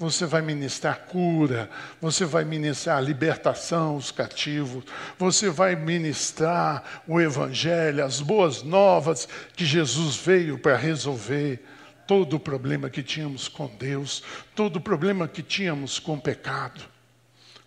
você 0.00 0.24
vai 0.24 0.40
ministrar 0.40 1.00
cura, 1.00 1.68
você 2.00 2.24
vai 2.24 2.42
ministrar 2.42 3.02
libertação 3.02 3.96
aos 3.96 4.10
cativos, 4.10 4.82
você 5.18 5.50
vai 5.50 5.76
ministrar 5.76 7.02
o 7.06 7.20
Evangelho, 7.20 8.02
as 8.02 8.18
boas 8.18 8.62
novas 8.62 9.28
que 9.54 9.66
Jesus 9.66 10.16
veio 10.16 10.58
para 10.58 10.74
resolver 10.74 11.62
todo 12.06 12.36
o 12.36 12.40
problema 12.40 12.88
que 12.88 13.02
tínhamos 13.02 13.46
com 13.46 13.66
Deus, 13.66 14.22
todo 14.54 14.76
o 14.76 14.80
problema 14.80 15.28
que 15.28 15.42
tínhamos 15.42 15.98
com 15.98 16.14
o 16.14 16.20
pecado, 16.20 16.80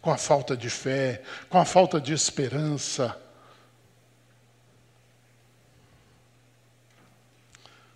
com 0.02 0.12
a 0.12 0.18
falta 0.18 0.58
de 0.58 0.72
fé, 0.72 1.22
com 1.48 1.60
a 1.60 1.66
falta 1.66 2.02
de 2.02 2.14
esperança. 2.14 3.16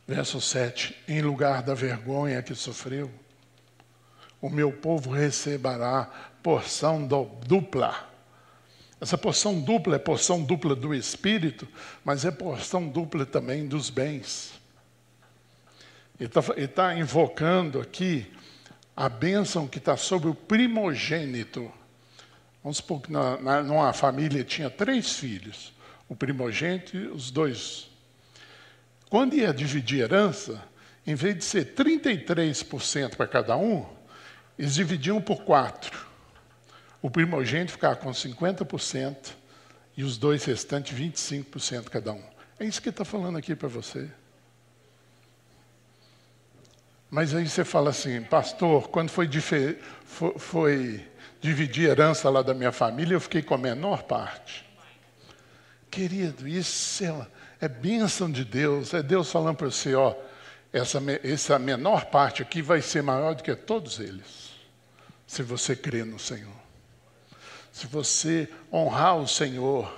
Verso 0.07 0.39
7: 0.39 0.95
Em 1.07 1.21
lugar 1.21 1.61
da 1.61 1.73
vergonha 1.73 2.41
que 2.41 2.55
sofreu, 2.55 3.11
o 4.41 4.49
meu 4.49 4.71
povo 4.71 5.11
receberá 5.11 6.09
porção 6.41 7.05
dupla. 7.45 8.07
Essa 9.01 9.17
porção 9.17 9.59
dupla 9.59 9.97
é 9.97 9.99
porção 9.99 10.41
dupla 10.41 10.75
do 10.75 10.93
Espírito, 10.93 11.67
mas 12.03 12.25
é 12.25 12.31
porção 12.31 12.87
dupla 12.87 13.25
também 13.25 13.67
dos 13.67 13.89
bens. 13.89 14.53
Ele 16.19 16.29
está 16.29 16.41
tá 16.73 16.97
invocando 16.97 17.79
aqui 17.79 18.25
a 18.95 19.07
bênção 19.07 19.67
que 19.67 19.77
está 19.77 19.95
sobre 19.95 20.29
o 20.29 20.33
primogênito. 20.33 21.71
Vamos 22.63 22.77
supor 22.77 23.01
que 23.01 23.11
na, 23.11 23.37
na, 23.37 23.61
numa 23.61 23.93
família 23.93 24.43
tinha 24.43 24.69
três 24.69 25.13
filhos, 25.13 25.71
o 26.09 26.15
primogênito 26.15 26.97
e 26.97 27.07
os 27.07 27.29
dois. 27.29 27.86
Quando 29.09 29.35
ia 29.35 29.53
dividir 29.53 30.01
herança, 30.01 30.61
em 31.05 31.15
vez 31.15 31.37
de 31.37 31.43
ser 31.43 31.73
33% 31.73 33.15
para 33.15 33.27
cada 33.27 33.55
um, 33.55 33.85
eles 34.57 34.73
dividiam 34.73 35.21
por 35.21 35.43
quatro. 35.43 36.05
O 37.01 37.09
primogênito 37.09 37.71
ficava 37.71 37.95
com 37.95 38.11
50% 38.11 39.15
e 39.95 40.03
os 40.03 40.17
dois 40.17 40.43
restantes 40.43 40.97
25% 40.97 41.85
cada 41.85 42.13
um. 42.13 42.23
É 42.59 42.65
isso 42.65 42.81
que 42.81 42.89
está 42.89 43.05
falando 43.05 43.37
aqui 43.37 43.55
para 43.55 43.67
você. 43.67 44.09
Mas 47.09 47.33
aí 47.33 47.47
você 47.47 47.63
fala 47.63 47.91
assim, 47.91 48.21
pastor, 48.21 48.89
quando 48.89 49.09
foi, 49.09 49.29
foi, 50.05 50.33
foi 50.37 51.07
dividir 51.39 51.89
herança 51.89 52.29
lá 52.29 52.41
da 52.41 52.53
minha 52.53 52.71
família, 52.71 53.15
eu 53.15 53.21
fiquei 53.21 53.41
com 53.41 53.53
a 53.53 53.57
menor 53.57 54.03
parte. 54.03 54.67
Querido, 55.89 56.47
isso 56.47 57.03
é, 57.05 57.27
é 57.59 57.67
bênção 57.67 58.31
de 58.31 58.45
Deus, 58.45 58.93
é 58.93 59.01
Deus 59.01 59.31
falando 59.31 59.57
para 59.57 59.67
você, 59.67 59.95
ó, 59.95 60.15
essa, 60.71 61.01
essa 61.23 61.57
menor 61.57 62.05
parte 62.05 62.41
aqui 62.41 62.61
vai 62.61 62.81
ser 62.81 63.01
maior 63.01 63.33
do 63.33 63.43
que 63.43 63.55
todos 63.55 63.99
eles 63.99 64.51
se 65.25 65.43
você 65.43 65.75
crê 65.75 66.03
no 66.03 66.17
Senhor. 66.17 66.55
Se 67.71 67.85
você 67.85 68.49
honrar 68.71 69.17
o 69.17 69.27
Senhor, 69.27 69.93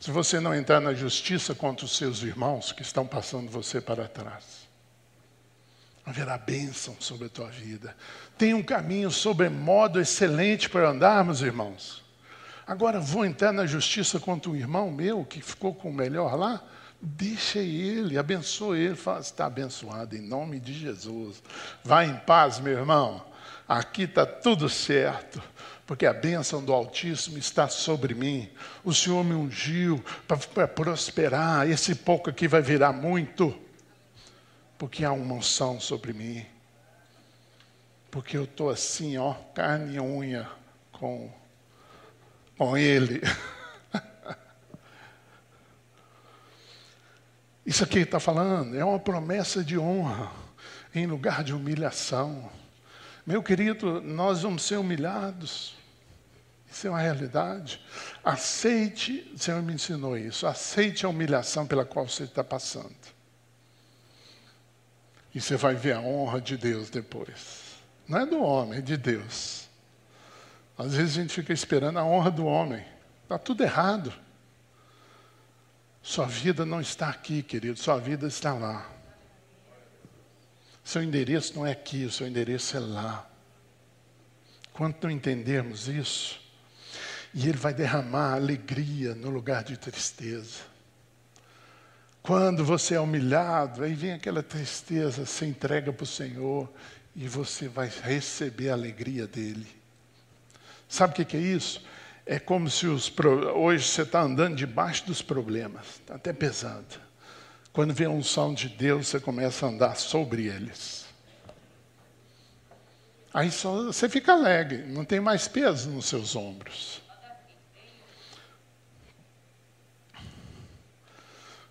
se 0.00 0.10
você 0.10 0.40
não 0.40 0.54
entrar 0.54 0.80
na 0.80 0.94
justiça 0.94 1.54
contra 1.54 1.84
os 1.84 1.96
seus 1.96 2.22
irmãos 2.22 2.72
que 2.72 2.82
estão 2.82 3.06
passando 3.06 3.50
você 3.50 3.80
para 3.80 4.08
trás, 4.08 4.66
haverá 6.04 6.38
bênção 6.38 6.96
sobre 7.00 7.26
a 7.26 7.30
tua 7.30 7.48
vida. 7.48 7.96
Tem 8.38 8.54
um 8.54 8.62
caminho 8.62 9.10
sobremodo 9.10 10.00
excelente 10.00 10.70
para 10.70 10.88
andarmos, 10.88 11.42
irmãos. 11.42 12.04
Agora 12.66 12.98
vou 12.98 13.24
entrar 13.24 13.52
na 13.52 13.66
justiça 13.66 14.18
contra 14.18 14.50
um 14.50 14.56
irmão 14.56 14.90
meu 14.90 15.24
que 15.24 15.40
ficou 15.40 15.74
com 15.74 15.90
o 15.90 15.94
melhor 15.94 16.34
lá? 16.34 16.62
Deixa 17.00 17.58
ele, 17.58 18.18
abençoe 18.18 18.80
ele, 18.80 18.96
fala, 18.96 19.20
está 19.20 19.46
abençoado 19.46 20.16
em 20.16 20.20
nome 20.20 20.58
de 20.58 20.72
Jesus. 20.72 21.42
Vá 21.84 22.04
em 22.04 22.16
paz, 22.16 22.58
meu 22.58 22.72
irmão. 22.72 23.24
Aqui 23.68 24.02
está 24.02 24.24
tudo 24.24 24.68
certo, 24.68 25.42
porque 25.86 26.06
a 26.06 26.12
bênção 26.12 26.64
do 26.64 26.72
Altíssimo 26.72 27.36
está 27.36 27.68
sobre 27.68 28.14
mim. 28.14 28.48
O 28.84 28.94
Senhor 28.94 29.24
me 29.24 29.34
ungiu 29.34 30.02
para 30.26 30.68
prosperar. 30.68 31.68
Esse 31.68 31.94
pouco 31.94 32.30
aqui 32.30 32.48
vai 32.48 32.62
virar 32.62 32.92
muito, 32.92 33.56
porque 34.78 35.04
há 35.04 35.12
uma 35.12 35.34
unção 35.34 35.80
sobre 35.80 36.12
mim. 36.12 36.46
Porque 38.10 38.36
eu 38.36 38.44
estou 38.44 38.70
assim, 38.70 39.18
ó, 39.18 39.34
carne 39.54 39.96
e 39.96 40.00
unha 40.00 40.48
com, 40.92 41.30
com 42.56 42.76
Ele. 42.76 43.20
Isso 47.66 47.82
aqui 47.82 47.98
está 47.98 48.20
falando 48.20 48.76
é 48.76 48.84
uma 48.84 49.00
promessa 49.00 49.64
de 49.64 49.76
honra 49.76 50.30
em 50.94 51.04
lugar 51.04 51.42
de 51.42 51.52
humilhação. 51.52 52.48
Meu 53.26 53.42
querido, 53.42 54.00
nós 54.00 54.42
vamos 54.42 54.62
ser 54.62 54.76
humilhados. 54.76 55.74
Isso 56.70 56.86
é 56.86 56.90
uma 56.90 57.00
realidade. 57.00 57.80
Aceite, 58.22 59.32
o 59.34 59.38
Senhor 59.38 59.60
me 59.62 59.74
ensinou 59.74 60.16
isso, 60.16 60.46
aceite 60.46 61.04
a 61.04 61.08
humilhação 61.08 61.66
pela 61.66 61.84
qual 61.84 62.08
você 62.08 62.22
está 62.22 62.44
passando. 62.44 62.94
E 65.34 65.40
você 65.40 65.56
vai 65.56 65.74
ver 65.74 65.96
a 65.96 66.00
honra 66.00 66.40
de 66.40 66.56
Deus 66.56 66.88
depois. 66.88 67.78
Não 68.06 68.20
é 68.20 68.26
do 68.26 68.40
homem, 68.40 68.78
é 68.78 68.82
de 68.82 68.96
Deus. 68.96 69.68
Às 70.78 70.94
vezes 70.94 71.18
a 71.18 71.22
gente 71.22 71.34
fica 71.34 71.52
esperando 71.52 71.98
a 71.98 72.04
honra 72.04 72.30
do 72.30 72.46
homem. 72.46 72.84
Está 73.24 73.38
tudo 73.38 73.64
errado. 73.64 74.12
Sua 76.06 76.24
vida 76.24 76.64
não 76.64 76.80
está 76.80 77.08
aqui, 77.08 77.42
querido, 77.42 77.80
sua 77.80 77.98
vida 77.98 78.28
está 78.28 78.54
lá. 78.54 78.88
Seu 80.84 81.02
endereço 81.02 81.56
não 81.56 81.66
é 81.66 81.72
aqui, 81.72 82.04
o 82.04 82.12
seu 82.12 82.28
endereço 82.28 82.76
é 82.76 82.80
lá. 82.80 83.28
Quando 84.72 85.02
não 85.02 85.10
entendermos 85.10 85.88
isso, 85.88 86.40
e 87.34 87.48
Ele 87.48 87.58
vai 87.58 87.74
derramar 87.74 88.34
alegria 88.34 89.16
no 89.16 89.30
lugar 89.30 89.64
de 89.64 89.76
tristeza. 89.76 90.60
Quando 92.22 92.64
você 92.64 92.94
é 92.94 93.00
humilhado, 93.00 93.82
aí 93.82 93.92
vem 93.92 94.12
aquela 94.12 94.44
tristeza, 94.44 95.26
você 95.26 95.44
entrega 95.44 95.92
para 95.92 96.04
o 96.04 96.06
Senhor 96.06 96.72
e 97.16 97.26
você 97.26 97.66
vai 97.66 97.90
receber 98.04 98.70
a 98.70 98.74
alegria 98.74 99.26
dele. 99.26 99.66
Sabe 100.88 101.20
o 101.20 101.26
que 101.26 101.36
é 101.36 101.40
isso? 101.40 101.84
É 102.28 102.40
como 102.40 102.68
se 102.68 102.88
os, 102.88 103.12
hoje 103.54 103.86
você 103.86 104.02
está 104.02 104.20
andando 104.20 104.56
debaixo 104.56 105.06
dos 105.06 105.22
problemas, 105.22 106.00
está 106.00 106.16
até 106.16 106.32
pesado. 106.32 107.00
Quando 107.72 107.94
vem 107.94 108.08
a 108.08 108.10
unção 108.10 108.52
de 108.52 108.68
Deus, 108.68 109.06
você 109.06 109.20
começa 109.20 109.64
a 109.64 109.68
andar 109.68 109.94
sobre 109.94 110.46
eles. 110.46 111.06
Aí 113.32 113.52
só, 113.52 113.84
você 113.84 114.08
fica 114.08 114.32
alegre, 114.32 114.78
não 114.86 115.04
tem 115.04 115.20
mais 115.20 115.46
peso 115.46 115.88
nos 115.90 116.06
seus 116.06 116.34
ombros. 116.34 117.00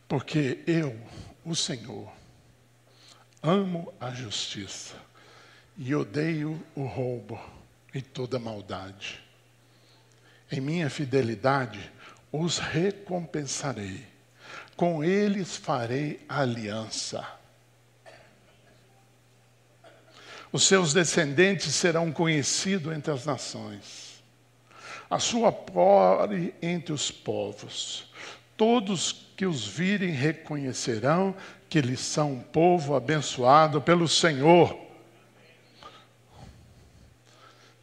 Porque 0.08 0.64
eu, 0.68 0.98
o 1.44 1.56
Senhor, 1.56 2.10
amo 3.44 3.92
a 4.00 4.12
justiça 4.12 4.96
e 5.76 5.94
odeio 5.94 6.64
o 6.76 6.86
roubo 6.86 7.38
e 7.94 8.02
toda 8.02 8.40
maldade. 8.40 9.25
Em 10.52 10.62
minha 10.62 10.90
fidelidade 10.90 11.92
os 12.32 12.58
recompensarei, 12.58 14.06
com 14.76 15.04
eles 15.04 15.56
farei 15.56 16.24
aliança. 16.28 17.26
Os 20.52 20.64
seus 20.64 20.94
descendentes 20.94 21.74
serão 21.76 22.12
conhecidos 22.12 22.94
entre 22.94 23.12
as 23.12 23.26
nações, 23.26 24.24
a 25.10 25.20
sua 25.20 25.52
prole 25.52 26.54
entre 26.62 26.94
os 26.94 27.12
povos. 27.12 28.12
Todos 28.56 29.12
que 29.36 29.46
os 29.46 29.68
virem 29.68 30.12
reconhecerão 30.12 31.36
que 31.68 31.78
eles 31.78 32.00
são 32.00 32.34
um 32.34 32.40
povo 32.40 32.96
abençoado 32.96 33.82
pelo 33.82 34.08
Senhor 34.08 34.85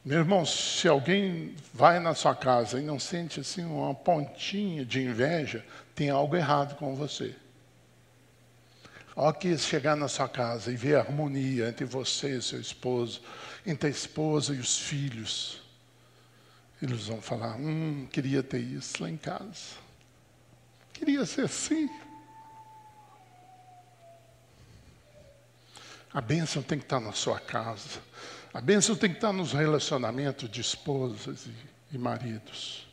meu 0.04 0.18
irmão, 0.18 0.44
se 0.44 0.88
alguém 0.88 1.54
vai 1.72 2.00
na 2.00 2.12
sua 2.14 2.34
casa 2.34 2.80
e 2.80 2.82
não 2.82 2.98
sente 2.98 3.38
assim 3.38 3.64
uma 3.64 3.94
pontinha 3.94 4.84
de 4.84 5.00
inveja, 5.00 5.64
tem 5.94 6.10
algo 6.10 6.34
errado 6.34 6.76
com 6.76 6.96
você. 6.96 7.36
Ao 9.14 9.32
que 9.32 9.56
chegar 9.58 9.94
na 9.94 10.08
sua 10.08 10.28
casa 10.28 10.72
e 10.72 10.76
ver 10.76 10.96
a 10.96 11.00
harmonia 11.00 11.68
entre 11.68 11.84
você 11.84 12.38
e 12.38 12.42
seu 12.42 12.60
esposo, 12.60 13.22
entre 13.64 13.88
a 13.88 13.90
esposa 13.90 14.54
e 14.54 14.58
os 14.58 14.78
filhos, 14.78 15.62
eles 16.82 17.06
vão 17.06 17.22
falar: 17.22 17.56
Hum, 17.56 18.08
queria 18.10 18.42
ter 18.42 18.58
isso 18.58 19.02
lá 19.02 19.08
em 19.08 19.16
casa. 19.16 19.76
Queria 20.92 21.24
ser 21.24 21.42
assim. 21.42 21.88
A 26.12 26.20
bênção 26.20 26.62
tem 26.62 26.78
que 26.78 26.84
estar 26.84 27.00
na 27.00 27.12
sua 27.12 27.38
casa. 27.38 28.00
A 28.54 28.60
bênção 28.60 28.94
tem 28.94 29.10
que 29.10 29.16
estar 29.16 29.32
nos 29.32 29.52
relacionamentos 29.52 30.48
de 30.50 30.60
esposas 30.60 31.46
e, 31.46 31.96
e 31.96 31.98
maridos. 31.98 32.86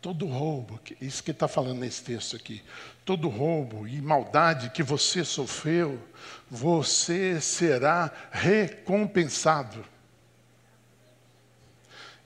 Todo 0.00 0.26
roubo, 0.26 0.80
isso 1.00 1.22
que 1.22 1.30
está 1.30 1.46
falando 1.46 1.78
nesse 1.78 2.02
texto 2.02 2.34
aqui, 2.34 2.60
todo 3.04 3.28
roubo 3.28 3.86
e 3.86 4.02
maldade 4.02 4.70
que 4.70 4.82
você 4.82 5.24
sofreu, 5.24 6.02
você 6.50 7.40
será 7.40 8.10
recompensado. 8.32 9.84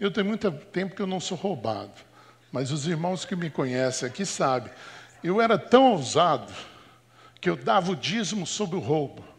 Eu 0.01 0.11
tenho 0.11 0.27
muito 0.27 0.51
tempo 0.51 0.97
que 0.97 1.03
eu 1.03 1.07
não 1.07 1.21
sou 1.21 1.37
roubado, 1.37 2.01
mas 2.51 2.71
os 2.71 2.87
irmãos 2.87 3.27
que 3.27 3.37
me 3.37 3.51
conhecem 3.51 4.09
aqui 4.09 4.25
sabem, 4.25 4.73
eu 5.23 5.39
era 5.39 5.59
tão 5.59 5.93
ousado 5.93 6.53
que 7.43 7.51
eu 7.51 7.57
dava 7.57 7.93
o 7.93 7.97
dízimo 7.97 8.47
sobre 8.47 8.77
o 8.77 8.81
roubo. 8.81 9.36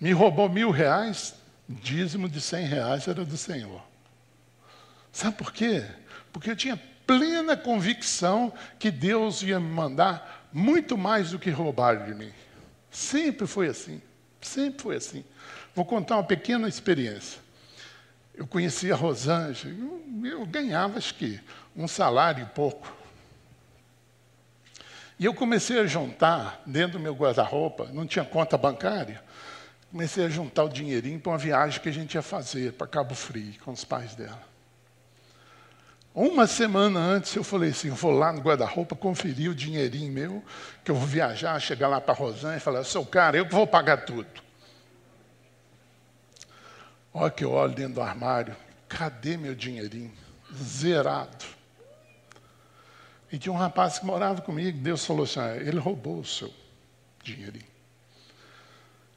Me 0.00 0.12
roubou 0.12 0.48
mil 0.48 0.70
reais, 0.70 1.34
dízimo 1.68 2.28
de 2.28 2.40
cem 2.40 2.66
reais 2.66 3.06
era 3.08 3.24
do 3.24 3.36
Senhor. 3.36 3.82
Sabe 5.12 5.36
por 5.36 5.52
quê? 5.52 5.84
Porque 6.32 6.50
eu 6.50 6.56
tinha 6.56 6.80
plena 7.06 7.56
convicção 7.56 8.52
que 8.78 8.90
Deus 8.90 9.42
ia 9.42 9.60
me 9.60 9.70
mandar 9.70 10.48
muito 10.52 10.98
mais 10.98 11.30
do 11.30 11.38
que 11.38 11.50
roubar 11.50 12.04
de 12.04 12.14
mim. 12.14 12.32
Sempre 12.90 13.46
foi 13.46 13.68
assim. 13.68 14.00
Sempre 14.40 14.82
foi 14.82 14.96
assim. 14.96 15.24
Vou 15.74 15.84
contar 15.84 16.16
uma 16.16 16.24
pequena 16.24 16.68
experiência. 16.68 17.40
Eu 18.34 18.46
conheci 18.46 18.90
a 18.90 18.96
Rosângela, 18.96 19.72
eu, 19.72 20.02
eu 20.24 20.46
ganhava 20.46 20.98
acho 20.98 21.14
que 21.14 21.40
um 21.76 21.86
salário 21.86 22.42
e 22.42 22.46
pouco. 22.46 22.92
E 25.18 25.24
eu 25.24 25.32
comecei 25.32 25.78
a 25.78 25.86
juntar 25.86 26.60
dentro 26.66 26.98
do 26.98 27.00
meu 27.00 27.14
guarda-roupa, 27.14 27.88
não 27.92 28.06
tinha 28.06 28.24
conta 28.24 28.58
bancária, 28.58 29.22
comecei 29.94 30.24
a 30.24 30.28
juntar 30.28 30.64
o 30.64 30.68
dinheirinho 30.68 31.20
para 31.20 31.30
uma 31.30 31.38
viagem 31.38 31.80
que 31.80 31.88
a 31.88 31.92
gente 31.92 32.14
ia 32.14 32.22
fazer 32.22 32.72
para 32.72 32.84
Cabo 32.84 33.14
Frio 33.14 33.54
com 33.64 33.70
os 33.70 33.84
pais 33.84 34.16
dela. 34.16 34.42
Uma 36.12 36.48
semana 36.48 36.98
antes 36.98 37.36
eu 37.36 37.44
falei 37.44 37.70
assim, 37.70 37.88
eu 37.88 37.94
vou 37.94 38.10
lá 38.10 38.32
no 38.32 38.40
guarda-roupa 38.40 38.96
conferir 38.96 39.52
o 39.52 39.54
dinheirinho 39.54 40.12
meu, 40.12 40.42
que 40.82 40.90
eu 40.90 40.96
vou 40.96 41.06
viajar, 41.06 41.60
chegar 41.60 41.86
lá 41.86 42.00
para 42.00 42.12
a 42.12 42.16
Rosane 42.16 42.56
e 42.56 42.60
falar, 42.60 42.82
seu 42.82 43.06
cara, 43.06 43.36
eu 43.36 43.46
que 43.46 43.54
vou 43.54 43.68
pagar 43.68 43.98
tudo. 43.98 44.26
Olha 47.12 47.30
que 47.30 47.44
eu 47.44 47.52
olho 47.52 47.72
dentro 47.72 47.94
do 47.94 48.02
armário, 48.02 48.56
cadê 48.88 49.36
meu 49.36 49.54
dinheirinho? 49.54 50.12
Zerado. 50.52 51.44
E 53.30 53.38
tinha 53.38 53.52
um 53.52 53.56
rapaz 53.56 54.00
que 54.00 54.04
morava 54.04 54.42
comigo, 54.42 54.76
Deus 54.76 55.04
falou 55.04 55.22
assim, 55.22 55.38
ah, 55.38 55.56
ele 55.56 55.78
roubou 55.78 56.18
o 56.18 56.24
seu 56.24 56.52
dinheirinho. 57.22 57.73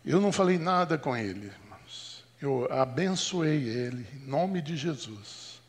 Eu 0.08 0.22
não 0.22 0.32
falei 0.32 0.58
nada 0.58 0.98
com 0.98 1.18
ele, 1.18 1.48
irmãos. 1.48 2.24
Eu 2.42 2.72
abençoei 2.72 3.68
ele, 3.68 4.08
em 4.14 4.26
nome 4.26 4.62
de 4.62 4.78
Jesus. 4.78 5.60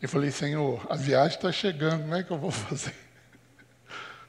Eu 0.00 0.08
falei, 0.08 0.30
Senhor, 0.30 0.86
a 0.88 0.94
viagem 0.94 1.36
está 1.36 1.50
chegando, 1.50 2.02
como 2.02 2.14
é 2.14 2.22
que 2.22 2.30
eu 2.30 2.38
vou 2.38 2.52
fazer? 2.52 2.94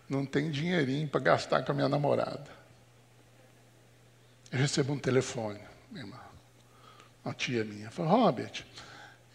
Não 0.10 0.26
tem 0.26 0.50
dinheirinho 0.50 1.08
para 1.08 1.22
gastar 1.22 1.62
com 1.62 1.72
a 1.72 1.76
minha 1.76 1.88
namorada. 1.88 2.48
Eu 4.52 4.58
recebo 4.58 4.94
um 4.94 4.98
telefone, 4.98 5.60
minha 5.92 6.06
irmã, 6.06 6.20
uma 7.24 7.34
tia 7.36 7.64
minha. 7.64 7.92
Falou, 7.92 8.14
Robert, 8.14 8.66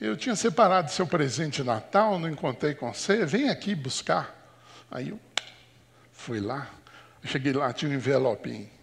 eu 0.00 0.16
tinha 0.16 0.34
separado 0.34 0.90
seu 0.90 1.06
presente 1.06 1.62
de 1.62 1.64
Natal, 1.64 2.18
não 2.18 2.28
encontrei 2.28 2.74
com 2.74 2.92
você, 2.92 3.24
vem 3.24 3.48
aqui 3.48 3.76
buscar. 3.76 4.36
Aí 4.90 5.10
eu 5.10 5.20
fui 6.10 6.40
lá, 6.40 6.68
cheguei 7.24 7.52
lá, 7.52 7.72
tinha 7.72 7.92
um 7.92 7.94
envelopinho. 7.94 8.79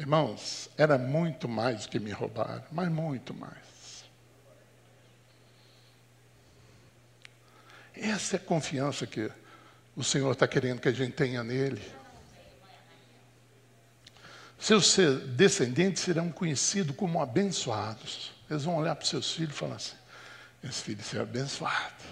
Irmãos, 0.00 0.70
era 0.78 0.96
muito 0.96 1.46
mais 1.46 1.82
do 1.84 1.90
que 1.90 2.00
me 2.00 2.10
roubaram, 2.10 2.64
mas 2.72 2.88
muito 2.88 3.34
mais. 3.34 4.02
Essa 7.94 8.36
é 8.36 8.38
a 8.38 8.42
confiança 8.42 9.06
que 9.06 9.30
o 9.94 10.02
Senhor 10.02 10.32
está 10.32 10.48
querendo 10.48 10.80
que 10.80 10.88
a 10.88 10.92
gente 10.92 11.12
tenha 11.12 11.44
nele. 11.44 11.86
Seus 14.58 14.96
descendentes 15.36 16.02
serão 16.02 16.32
conhecidos 16.32 16.96
como 16.96 17.20
abençoados. 17.20 18.32
Eles 18.48 18.64
vão 18.64 18.76
olhar 18.76 18.96
para 18.96 19.02
os 19.02 19.10
seus 19.10 19.30
filhos 19.30 19.54
e 19.54 19.58
falar 19.58 19.76
assim: 19.76 19.96
esse 20.64 20.80
filho 20.82 21.02
será 21.02 21.24
abençoado. 21.24 22.04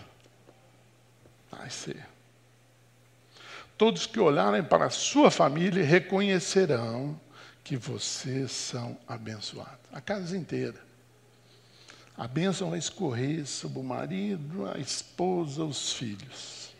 Vai 1.50 1.70
ser. 1.70 2.06
Todos 3.78 4.04
que 4.04 4.20
olharem 4.20 4.62
para 4.62 4.84
a 4.84 4.90
sua 4.90 5.30
família 5.30 5.82
reconhecerão 5.82 7.18
que 7.68 7.76
vocês 7.76 8.50
são 8.50 8.96
abençoados. 9.06 9.78
A 9.92 10.00
casa 10.00 10.34
inteira. 10.34 10.80
A 12.16 12.26
bênção 12.26 12.70
vai 12.70 12.78
escorrer 12.78 13.46
sobre 13.46 13.78
o 13.78 13.82
marido, 13.82 14.66
a 14.66 14.78
esposa, 14.78 15.62
os 15.62 15.92
filhos. 15.92 16.70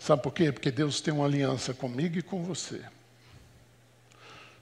Sabe 0.00 0.20
por 0.20 0.32
quê? 0.32 0.50
Porque 0.50 0.72
Deus 0.72 1.00
tem 1.00 1.14
uma 1.14 1.26
aliança 1.26 1.72
comigo 1.72 2.18
e 2.18 2.22
com 2.22 2.42
você. 2.42 2.84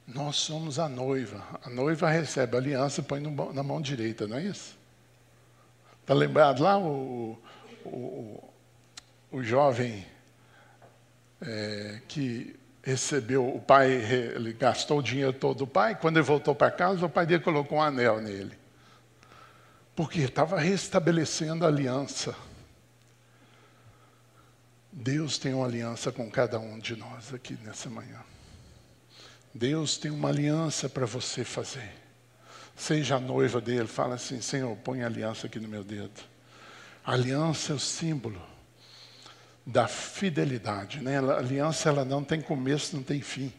Nós 0.06 0.36
somos 0.36 0.78
a 0.78 0.86
noiva. 0.86 1.42
A 1.64 1.70
noiva 1.70 2.10
recebe 2.10 2.56
a 2.56 2.60
aliança 2.60 3.00
e 3.00 3.04
põe 3.04 3.20
na 3.54 3.62
mão 3.62 3.80
direita, 3.80 4.26
não 4.28 4.36
é 4.36 4.42
isso? 4.42 4.76
Está 6.02 6.12
lembrado 6.12 6.62
lá 6.62 6.76
o, 6.76 7.38
o, 7.86 8.52
o 9.32 9.42
jovem 9.42 10.06
é, 11.40 12.02
que 12.06 12.54
recebeu, 12.86 13.44
o 13.52 13.60
pai, 13.60 13.90
ele 13.90 14.52
gastou 14.52 15.00
o 15.00 15.02
dinheiro 15.02 15.32
todo 15.32 15.58
do 15.58 15.66
pai, 15.66 15.96
quando 15.96 16.18
ele 16.18 16.24
voltou 16.24 16.54
para 16.54 16.70
casa, 16.70 17.04
o 17.04 17.10
pai 17.10 17.26
dele 17.26 17.42
colocou 17.42 17.78
um 17.78 17.82
anel 17.82 18.20
nele. 18.20 18.56
Porque 19.96 20.20
estava 20.20 20.60
restabelecendo 20.60 21.64
a 21.64 21.68
aliança. 21.68 22.32
Deus 24.92 25.36
tem 25.36 25.52
uma 25.52 25.66
aliança 25.66 26.12
com 26.12 26.30
cada 26.30 26.60
um 26.60 26.78
de 26.78 26.94
nós 26.94 27.34
aqui 27.34 27.58
nessa 27.64 27.90
manhã. 27.90 28.20
Deus 29.52 29.98
tem 29.98 30.12
uma 30.12 30.28
aliança 30.28 30.88
para 30.88 31.06
você 31.06 31.42
fazer. 31.42 31.92
Seja 32.76 33.16
a 33.16 33.20
noiva 33.20 33.60
dele, 33.60 33.88
fala 33.88 34.14
assim: 34.14 34.40
Senhor, 34.40 34.76
põe 34.76 35.02
a 35.02 35.06
aliança 35.06 35.48
aqui 35.48 35.58
no 35.58 35.66
meu 35.66 35.82
dedo. 35.82 36.22
A 37.04 37.12
aliança 37.14 37.72
é 37.72 37.74
o 37.74 37.80
símbolo 37.80 38.40
da 39.66 39.88
fidelidade. 39.88 41.02
Né? 41.02 41.18
A 41.18 41.38
aliança 41.38 41.88
ela 41.88 42.04
não 42.04 42.22
tem 42.22 42.40
começo, 42.40 42.94
não 42.94 43.02
tem 43.02 43.20
fim. 43.20 43.52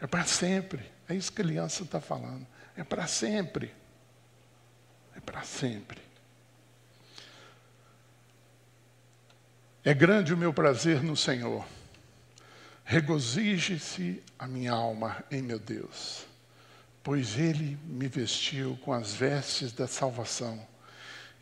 É 0.00 0.06
para 0.06 0.24
sempre. 0.24 0.88
É 1.08 1.14
isso 1.14 1.32
que 1.32 1.42
a 1.42 1.44
aliança 1.44 1.82
está 1.82 2.00
falando. 2.00 2.46
É 2.76 2.84
para 2.84 3.06
sempre. 3.08 3.74
É 5.16 5.20
para 5.20 5.42
sempre. 5.42 6.00
É 9.84 9.92
grande 9.92 10.32
o 10.32 10.36
meu 10.36 10.54
prazer 10.54 11.02
no 11.02 11.16
Senhor. 11.16 11.66
Regozije-se 12.84 14.22
a 14.38 14.46
minha 14.46 14.72
alma 14.72 15.24
em 15.30 15.42
meu 15.42 15.58
Deus, 15.58 16.24
pois 17.02 17.38
Ele 17.38 17.78
me 17.84 18.06
vestiu 18.06 18.78
com 18.84 18.92
as 18.92 19.12
vestes 19.14 19.72
da 19.72 19.88
salvação 19.88 20.64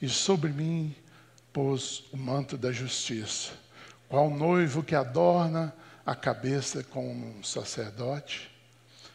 e 0.00 0.08
sobre 0.08 0.50
mim 0.50 0.94
pôs 1.52 2.04
o 2.12 2.16
manto 2.16 2.56
da 2.56 2.72
justiça, 2.72 3.52
qual 4.08 4.30
noivo 4.30 4.82
que 4.82 4.94
adorna 4.94 5.74
a 6.04 6.14
cabeça 6.14 6.82
como 6.82 7.38
um 7.38 7.42
sacerdote, 7.42 8.50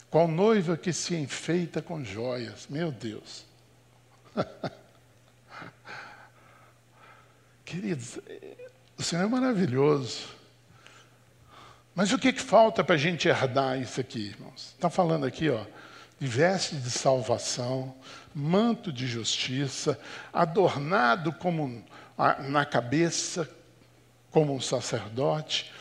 qual 0.09 0.27
noiva 0.27 0.77
que 0.77 0.93
se 0.93 1.15
enfeita 1.15 1.81
com 1.81 2.03
joias. 2.03 2.67
Meu 2.69 2.91
Deus. 2.91 3.45
Queridos, 7.65 8.19
o 8.97 9.03
Senhor 9.03 9.23
é 9.23 9.27
maravilhoso. 9.27 10.29
Mas 11.93 12.11
o 12.11 12.17
que, 12.19 12.31
que 12.31 12.41
falta 12.41 12.83
para 12.83 12.95
a 12.95 12.97
gente 12.97 13.27
herdar 13.27 13.79
isso 13.79 13.99
aqui, 13.99 14.27
irmãos? 14.27 14.73
Está 14.73 14.89
falando 14.89 15.25
aqui, 15.25 15.49
ó, 15.49 15.65
de 16.19 16.27
veste 16.27 16.75
de 16.75 16.91
salvação, 16.91 17.95
manto 18.33 18.91
de 18.91 19.07
justiça, 19.07 19.99
adornado 20.31 21.33
como 21.33 21.83
na 22.17 22.65
cabeça 22.65 23.49
como 24.31 24.53
um 24.53 24.61
sacerdote, 24.61 25.71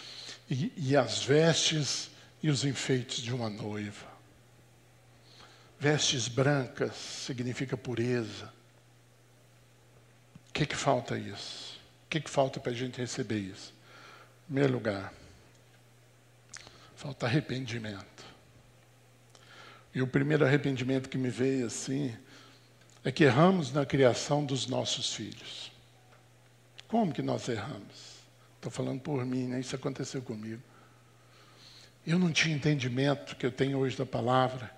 e, 0.48 0.72
e 0.76 0.96
as 0.96 1.22
vestes 1.22 2.10
e 2.42 2.50
os 2.50 2.64
enfeites 2.64 3.22
de 3.22 3.34
uma 3.34 3.48
noiva. 3.48 4.06
Vestes 5.78 6.28
brancas 6.28 6.94
significa 6.94 7.76
pureza. 7.76 8.52
O 10.48 10.52
que, 10.52 10.66
que 10.66 10.76
falta 10.76 11.18
isso? 11.18 11.80
O 12.06 12.10
que, 12.10 12.20
que 12.20 12.30
falta 12.30 12.60
para 12.60 12.70
a 12.70 12.74
gente 12.74 13.00
receber 13.00 13.38
isso? 13.38 13.74
Em 14.42 14.52
primeiro 14.52 14.74
lugar, 14.74 15.12
falta 16.96 17.26
arrependimento. 17.26 18.24
E 19.94 20.02
o 20.02 20.06
primeiro 20.06 20.44
arrependimento 20.44 21.08
que 21.08 21.18
me 21.18 21.30
veio 21.30 21.66
assim 21.66 22.16
é 23.04 23.12
que 23.12 23.24
erramos 23.24 23.72
na 23.72 23.84
criação 23.84 24.44
dos 24.44 24.66
nossos 24.66 25.14
filhos. 25.14 25.63
Como 26.94 27.12
que 27.12 27.22
nós 27.22 27.48
erramos? 27.48 28.22
Estou 28.54 28.70
falando 28.70 29.00
por 29.00 29.26
mim, 29.26 29.48
né? 29.48 29.58
Isso 29.58 29.74
aconteceu 29.74 30.22
comigo. 30.22 30.62
Eu 32.06 32.20
não 32.20 32.30
tinha 32.30 32.54
entendimento 32.54 33.34
que 33.34 33.44
eu 33.44 33.50
tenho 33.50 33.78
hoje 33.78 33.96
da 33.96 34.06
palavra, 34.06 34.70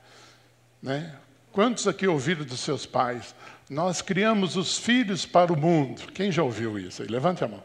né? 0.81 1.15
Quantos 1.53 1.87
aqui 1.87 2.07
ouviram 2.07 2.43
dos 2.43 2.61
seus 2.61 2.87
pais? 2.87 3.35
Nós 3.69 4.01
criamos 4.01 4.57
os 4.57 4.79
filhos 4.79 5.27
para 5.27 5.53
o 5.53 5.61
mundo. 5.61 6.11
Quem 6.11 6.33
já 6.33 6.43
ouviu 6.43 6.79
isso? 6.79 7.03
Aí, 7.03 7.09
levante 7.09 7.45
a 7.45 7.49
mão. 7.49 7.63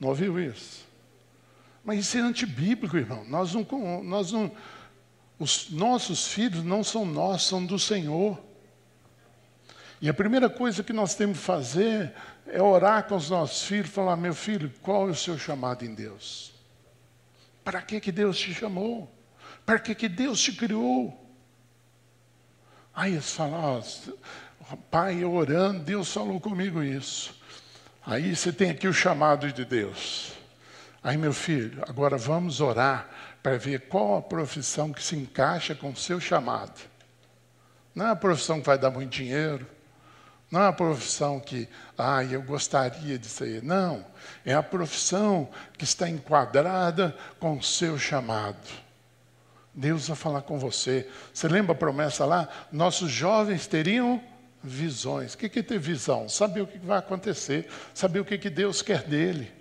Não 0.00 0.08
ouviu 0.08 0.40
isso? 0.40 0.88
Mas 1.84 2.00
isso 2.00 2.16
é 2.16 2.20
antibíblico, 2.22 2.96
irmão. 2.96 3.26
Nós 3.28 3.52
não, 3.52 4.02
nós 4.02 4.32
não, 4.32 4.50
os 5.38 5.68
nossos 5.68 6.28
filhos 6.28 6.64
não 6.64 6.82
são 6.82 7.04
nossos, 7.04 7.46
são 7.46 7.66
do 7.66 7.78
Senhor. 7.78 8.42
E 10.00 10.08
a 10.08 10.14
primeira 10.14 10.48
coisa 10.48 10.82
que 10.82 10.94
nós 10.94 11.14
temos 11.14 11.38
que 11.38 11.44
fazer 11.44 12.14
é 12.46 12.60
orar 12.60 13.04
com 13.04 13.16
os 13.16 13.30
nossos 13.30 13.64
filhos, 13.64 13.90
falar: 13.90 14.16
meu 14.16 14.34
filho, 14.34 14.72
qual 14.82 15.08
é 15.08 15.12
o 15.12 15.14
seu 15.14 15.38
chamado 15.38 15.84
em 15.84 15.94
Deus? 15.94 16.52
Para 17.64 17.80
que, 17.80 18.00
que 18.00 18.12
Deus 18.12 18.38
te 18.38 18.52
chamou? 18.52 19.10
Para 19.64 19.78
que, 19.78 19.94
que 19.94 20.08
Deus 20.08 20.40
te 20.40 20.52
criou? 20.52 21.20
Aí 22.94 23.12
eles 23.12 23.32
falam, 23.32 23.82
oh, 24.70 24.76
pai, 24.76 25.22
eu 25.22 25.32
orando, 25.34 25.80
Deus 25.80 26.12
falou 26.12 26.38
comigo 26.38 26.82
isso. 26.82 27.34
Aí 28.06 28.36
você 28.36 28.52
tem 28.52 28.70
aqui 28.70 28.86
o 28.86 28.92
chamado 28.92 29.50
de 29.50 29.64
Deus. 29.64 30.32
Aí, 31.02 31.16
meu 31.16 31.32
filho, 31.32 31.82
agora 31.88 32.16
vamos 32.16 32.60
orar 32.60 33.08
para 33.42 33.58
ver 33.58 33.88
qual 33.88 34.18
a 34.18 34.22
profissão 34.22 34.92
que 34.92 35.02
se 35.02 35.16
encaixa 35.16 35.74
com 35.74 35.90
o 35.90 35.96
seu 35.96 36.20
chamado. 36.20 36.80
Não 37.94 38.06
é 38.06 38.10
a 38.10 38.16
profissão 38.16 38.60
que 38.60 38.66
vai 38.66 38.78
dar 38.78 38.90
muito 38.90 39.10
dinheiro, 39.10 39.66
não 40.54 40.62
é 40.62 40.68
a 40.68 40.72
profissão 40.72 41.40
que, 41.40 41.68
ah, 41.98 42.22
eu 42.22 42.40
gostaria 42.40 43.18
de 43.18 43.26
ser. 43.26 43.60
Não, 43.60 44.06
é 44.46 44.54
a 44.54 44.62
profissão 44.62 45.50
que 45.76 45.82
está 45.82 46.08
enquadrada 46.08 47.12
com 47.40 47.56
o 47.56 47.62
seu 47.62 47.98
chamado. 47.98 48.68
Deus 49.74 50.06
vai 50.06 50.16
falar 50.16 50.42
com 50.42 50.56
você. 50.56 51.10
Você 51.32 51.48
lembra 51.48 51.72
a 51.72 51.76
promessa 51.76 52.24
lá? 52.24 52.48
Nossos 52.70 53.10
jovens 53.10 53.66
teriam 53.66 54.22
visões. 54.62 55.34
O 55.34 55.38
que 55.38 55.58
é 55.58 55.62
ter 55.62 55.80
visão? 55.80 56.28
Saber 56.28 56.60
o 56.60 56.68
que 56.68 56.78
vai 56.78 57.00
acontecer, 57.00 57.68
saber 57.92 58.20
o 58.20 58.24
que 58.24 58.48
Deus 58.48 58.80
quer 58.80 59.02
dele. 59.02 59.52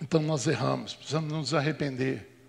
Então 0.00 0.22
nós 0.22 0.46
erramos, 0.46 0.94
precisamos 0.94 1.32
nos 1.32 1.54
arrepender. 1.54 2.40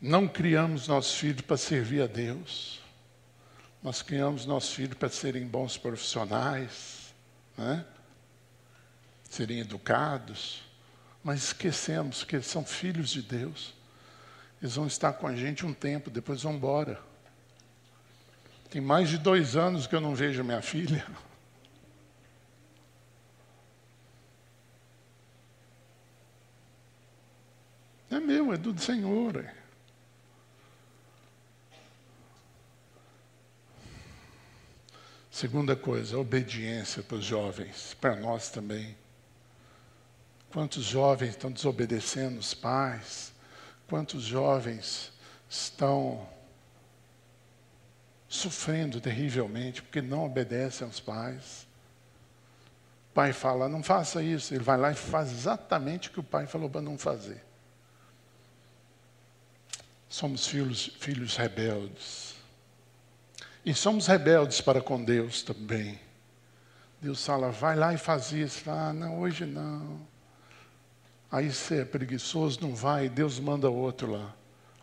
Não 0.00 0.28
criamos 0.28 0.86
nossos 0.86 1.16
filhos 1.16 1.40
para 1.40 1.56
servir 1.56 2.00
a 2.00 2.06
Deus. 2.06 2.81
Nós 3.82 4.00
criamos 4.02 4.46
nossos 4.46 4.72
filhos 4.72 4.96
para 4.96 5.08
serem 5.08 5.46
bons 5.46 5.76
profissionais, 5.76 7.12
né? 7.56 7.84
serem 9.28 9.58
educados 9.58 10.62
mas 11.22 11.44
esquecemos 11.44 12.24
que 12.24 12.36
eles 12.36 12.46
são 12.46 12.64
filhos 12.64 13.10
de 13.10 13.22
Deus. 13.22 13.74
Eles 14.60 14.74
vão 14.74 14.86
estar 14.86 15.12
com 15.12 15.26
a 15.26 15.36
gente 15.36 15.64
um 15.64 15.72
tempo, 15.72 16.10
depois 16.10 16.42
vão 16.42 16.54
embora. 16.54 17.00
Tem 18.70 18.80
mais 18.80 19.08
de 19.08 19.18
dois 19.18 19.54
anos 19.54 19.86
que 19.86 19.94
eu 19.94 20.00
não 20.00 20.14
vejo 20.14 20.42
minha 20.42 20.62
filha. 20.62 21.06
É 28.10 28.18
meu, 28.18 28.52
é 28.52 28.56
do 28.56 28.78
Senhor. 28.80 29.48
Segunda 35.32 35.74
coisa, 35.74 36.18
obediência 36.18 37.02
para 37.02 37.16
os 37.16 37.24
jovens, 37.24 37.96
para 37.98 38.14
nós 38.14 38.50
também. 38.50 38.94
Quantos 40.52 40.84
jovens 40.84 41.30
estão 41.30 41.50
desobedecendo 41.50 42.38
os 42.38 42.52
pais? 42.52 43.32
Quantos 43.88 44.24
jovens 44.24 45.10
estão 45.48 46.28
sofrendo 48.28 49.00
terrivelmente 49.00 49.82
porque 49.82 50.02
não 50.02 50.26
obedecem 50.26 50.86
aos 50.86 51.00
pais? 51.00 51.66
pai 53.14 53.32
fala, 53.32 53.70
não 53.70 53.82
faça 53.82 54.22
isso. 54.22 54.52
Ele 54.52 54.62
vai 54.62 54.76
lá 54.76 54.92
e 54.92 54.94
faz 54.94 55.30
exatamente 55.30 56.08
o 56.08 56.12
que 56.12 56.20
o 56.20 56.24
pai 56.24 56.46
falou 56.46 56.68
para 56.68 56.82
não 56.82 56.98
fazer. 56.98 57.42
Somos 60.10 60.46
filhos, 60.46 60.94
filhos 60.98 61.36
rebeldes. 61.36 62.31
E 63.64 63.72
somos 63.72 64.06
rebeldes 64.08 64.60
para 64.60 64.80
com 64.80 65.02
Deus 65.02 65.42
também. 65.42 65.98
Deus 67.00 67.24
fala, 67.24 67.50
vai 67.50 67.76
lá 67.76 67.94
e 67.94 67.98
faz 67.98 68.32
isso. 68.32 68.68
Ah, 68.68 68.92
não, 68.92 69.20
hoje 69.20 69.44
não. 69.46 70.00
Aí 71.30 71.50
você 71.50 71.80
é 71.80 71.84
preguiçoso, 71.84 72.60
não 72.60 72.74
vai, 72.74 73.08
Deus 73.08 73.38
manda 73.38 73.70
outro 73.70 74.10
lá. 74.10 74.34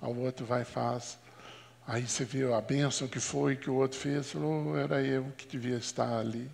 Aí 0.02 0.10
o 0.10 0.20
outro 0.22 0.46
vai 0.46 0.62
e 0.62 0.66
faz. 0.66 1.20
Aí 1.86 2.08
você 2.08 2.24
vê 2.24 2.52
a 2.54 2.62
bênção 2.62 3.08
que 3.08 3.20
foi, 3.20 3.56
que 3.56 3.70
o 3.70 3.76
outro 3.76 4.00
fez, 4.00 4.32
falou, 4.32 4.78
era 4.78 5.02
eu 5.02 5.32
que 5.38 5.48
devia 5.48 5.78
estar 5.78 6.18
ali. 6.18 6.50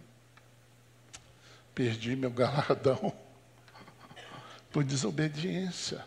Perdi 1.74 2.16
meu 2.16 2.32
galardão 2.32 3.14
por 4.72 4.84
desobediência. 4.84 6.04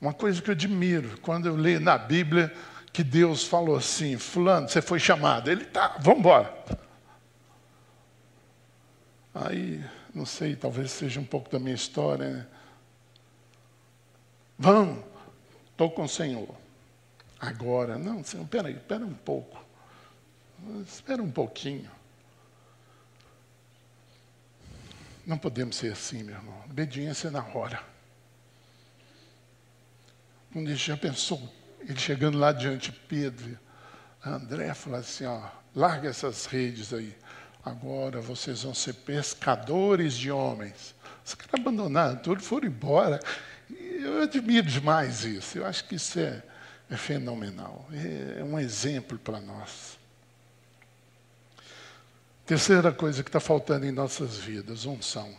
Uma 0.00 0.14
coisa 0.14 0.40
que 0.40 0.48
eu 0.48 0.54
admiro, 0.54 1.18
quando 1.20 1.46
eu 1.46 1.56
leio 1.56 1.80
na 1.80 1.98
Bíblia 1.98 2.54
que 3.00 3.04
Deus 3.04 3.44
falou 3.44 3.76
assim, 3.76 4.18
fulano, 4.18 4.68
você 4.68 4.82
foi 4.82 4.98
chamado. 4.98 5.50
Ele 5.50 5.64
tá, 5.64 5.96
vamos 6.00 6.20
embora. 6.20 6.54
Aí, 9.34 9.82
não 10.14 10.26
sei, 10.26 10.54
talvez 10.54 10.90
seja 10.90 11.18
um 11.18 11.24
pouco 11.24 11.50
da 11.50 11.58
minha 11.58 11.74
história. 11.74 12.28
Né? 12.28 12.46
Vamos, 14.58 15.02
estou 15.70 15.90
com 15.90 16.02
o 16.02 16.08
Senhor. 16.08 16.54
Agora, 17.40 17.96
não, 17.96 18.22
Senhor, 18.22 18.46
peraí, 18.46 18.74
espera 18.74 19.02
um 19.02 19.14
pouco. 19.14 19.64
Espera 20.86 21.22
um 21.22 21.30
pouquinho. 21.30 21.90
Não 25.26 25.38
podemos 25.38 25.76
ser 25.76 25.92
assim, 25.92 26.22
meu 26.22 26.34
irmão. 26.34 26.64
Obediência 26.66 27.30
na 27.30 27.42
hora. 27.42 27.82
Quando 30.52 30.68
ele 30.68 30.76
já 30.76 30.98
pensou, 30.98 31.59
ele 31.88 31.98
chegando 31.98 32.38
lá 32.38 32.52
diante 32.52 32.90
de 32.90 32.98
Pedro, 33.00 33.58
André 34.24 34.72
falou 34.74 34.98
assim: 34.98 35.24
ó, 35.24 35.48
larga 35.74 36.08
essas 36.08 36.46
redes 36.46 36.92
aí. 36.92 37.14
Agora 37.64 38.20
vocês 38.20 38.62
vão 38.62 38.74
ser 38.74 38.94
pescadores 38.94 40.14
de 40.14 40.30
homens. 40.30 40.94
Os 41.24 41.34
caras 41.34 41.54
abandonaram 41.60 42.16
tudo, 42.16 42.42
foram 42.42 42.68
embora. 42.68 43.20
Eu 43.68 44.22
admiro 44.22 44.66
demais 44.66 45.24
isso. 45.24 45.58
Eu 45.58 45.66
acho 45.66 45.84
que 45.84 45.94
isso 45.94 46.18
é, 46.18 46.42
é 46.88 46.96
fenomenal. 46.96 47.86
É, 47.92 48.40
é 48.40 48.44
um 48.44 48.58
exemplo 48.58 49.18
para 49.18 49.40
nós. 49.40 49.98
Terceira 52.46 52.90
coisa 52.90 53.22
que 53.22 53.28
está 53.28 53.38
faltando 53.38 53.86
em 53.86 53.92
nossas 53.92 54.38
vidas, 54.38 54.86
unção. 54.86 55.32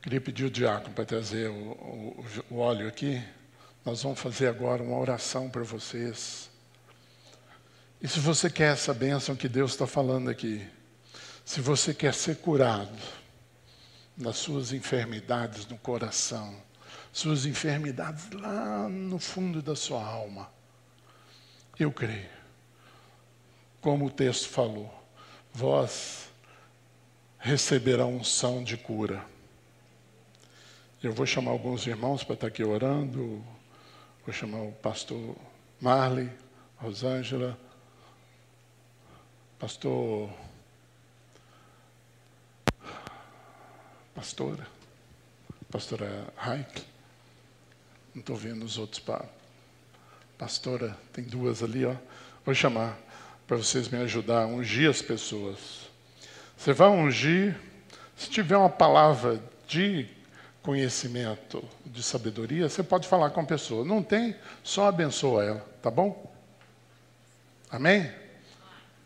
Queria 0.00 0.20
pedir 0.20 0.46
o 0.46 0.50
diácono 0.50 0.94
para 0.94 1.04
trazer 1.04 1.50
o, 1.50 1.54
o, 1.54 2.24
o 2.50 2.56
óleo 2.58 2.88
aqui. 2.88 3.22
Nós 3.84 4.02
vamos 4.02 4.20
fazer 4.20 4.48
agora 4.48 4.82
uma 4.82 4.98
oração 4.98 5.50
para 5.50 5.62
vocês. 5.62 6.50
E 8.00 8.08
se 8.08 8.20
você 8.20 8.50
quer 8.50 8.72
essa 8.72 8.92
bênção 8.94 9.34
que 9.34 9.48
Deus 9.48 9.72
está 9.72 9.86
falando 9.86 10.30
aqui, 10.30 10.66
se 11.44 11.60
você 11.60 11.92
quer 11.92 12.14
ser 12.14 12.36
curado 12.36 12.96
das 14.16 14.36
suas 14.36 14.72
enfermidades 14.72 15.66
no 15.66 15.76
coração, 15.78 16.54
suas 17.12 17.44
enfermidades 17.46 18.30
lá 18.30 18.88
no 18.88 19.18
fundo 19.18 19.60
da 19.60 19.74
sua 19.74 20.04
alma, 20.04 20.50
eu 21.78 21.90
creio 21.90 22.42
como 23.82 24.06
o 24.06 24.10
texto 24.10 24.48
falou, 24.48 24.88
vós 25.52 26.28
receberá 27.36 28.06
unção 28.06 28.62
de 28.62 28.76
cura. 28.76 29.26
Eu 31.02 31.12
vou 31.12 31.26
chamar 31.26 31.50
alguns 31.50 31.84
irmãos 31.84 32.22
para 32.22 32.34
estar 32.34 32.46
aqui 32.46 32.62
orando. 32.62 33.44
Vou 34.24 34.32
chamar 34.32 34.62
o 34.62 34.72
pastor 34.72 35.36
Marley, 35.80 36.30
Rosângela, 36.76 37.58
pastor. 39.58 40.30
Pastora, 44.14 44.66
pastora 45.70 46.32
Raik. 46.36 46.84
Não 48.14 48.20
estou 48.20 48.36
vendo 48.36 48.64
os 48.64 48.78
outros. 48.78 49.02
Pastora, 50.38 50.96
tem 51.12 51.24
duas 51.24 51.62
ali, 51.62 51.84
ó. 51.84 51.96
Vou 52.44 52.54
chamar 52.54 52.96
para 53.46 53.56
vocês 53.56 53.88
me 53.88 53.98
ajudar 53.98 54.44
a 54.44 54.46
ungir 54.46 54.88
as 54.88 55.02
pessoas. 55.02 55.90
Você 56.56 56.72
vai 56.72 56.88
ungir, 56.88 57.58
se 58.16 58.30
tiver 58.30 58.56
uma 58.56 58.70
palavra 58.70 59.42
de 59.66 60.08
conhecimento, 60.62 61.62
de 61.84 62.02
sabedoria, 62.02 62.68
você 62.68 62.82
pode 62.82 63.08
falar 63.08 63.30
com 63.30 63.40
a 63.40 63.44
pessoa. 63.44 63.84
Não 63.84 64.02
tem, 64.02 64.36
só 64.62 64.88
abençoa 64.88 65.44
ela, 65.44 65.66
tá 65.82 65.90
bom? 65.90 66.32
Amém? 67.70 68.10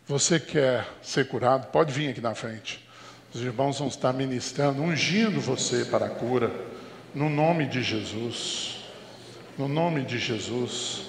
Você 0.06 0.38
quer 0.38 0.86
ser 1.02 1.26
curado, 1.28 1.68
pode 1.68 1.92
vir 1.92 2.10
aqui 2.10 2.20
na 2.20 2.34
frente. 2.34 2.86
Os 3.34 3.40
irmãos 3.40 3.78
vão 3.78 3.88
estar 3.88 4.12
ministrando, 4.12 4.82
ungindo 4.82 5.40
você 5.40 5.84
para 5.84 6.06
a 6.06 6.10
cura, 6.10 6.50
no 7.14 7.28
nome 7.28 7.66
de 7.66 7.82
Jesus. 7.82 8.84
No 9.58 9.68
nome 9.68 10.04
de 10.04 10.18
Jesus. 10.18 11.06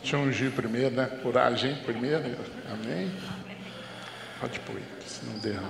Deixa 0.00 0.16
eu 0.16 0.20
ungir 0.20 0.52
primeiro, 0.52 0.94
né? 0.94 1.06
Coragem 1.22 1.74
primeiro. 1.84 2.36
Amém? 2.70 3.12
Pode 4.40 4.60
pôr, 4.60 4.80
se 5.04 5.26
não 5.26 5.38
der. 5.38 5.60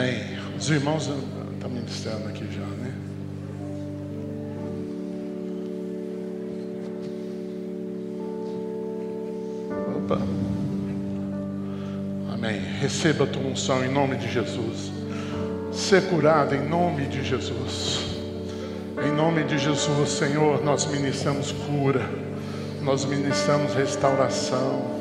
Amém. 0.00 0.22
Os 0.58 0.70
irmãos 0.70 1.10
estão 1.52 1.68
ministrando 1.68 2.26
aqui 2.28 2.46
já, 2.50 2.62
né? 2.62 2.94
Opa. 9.94 10.18
Amém. 12.32 12.60
Receba 12.80 13.24
a 13.24 13.26
tua 13.26 13.42
unção 13.42 13.84
em 13.84 13.92
nome 13.92 14.16
de 14.16 14.32
Jesus. 14.32 14.90
Ser 15.70 16.08
curado 16.08 16.54
em 16.54 16.66
nome 16.66 17.04
de 17.04 17.22
Jesus. 17.22 18.00
Em 19.06 19.14
nome 19.14 19.44
de 19.44 19.58
Jesus, 19.58 20.08
Senhor, 20.08 20.64
nós 20.64 20.86
ministramos 20.86 21.52
cura. 21.52 22.08
Nós 22.80 23.04
ministramos 23.04 23.74
restauração. 23.74 24.98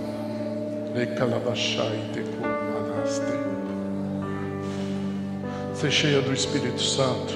Ser 5.80 5.92
cheia 5.92 6.22
do 6.22 6.34
Espírito 6.34 6.82
Santo. 6.82 7.34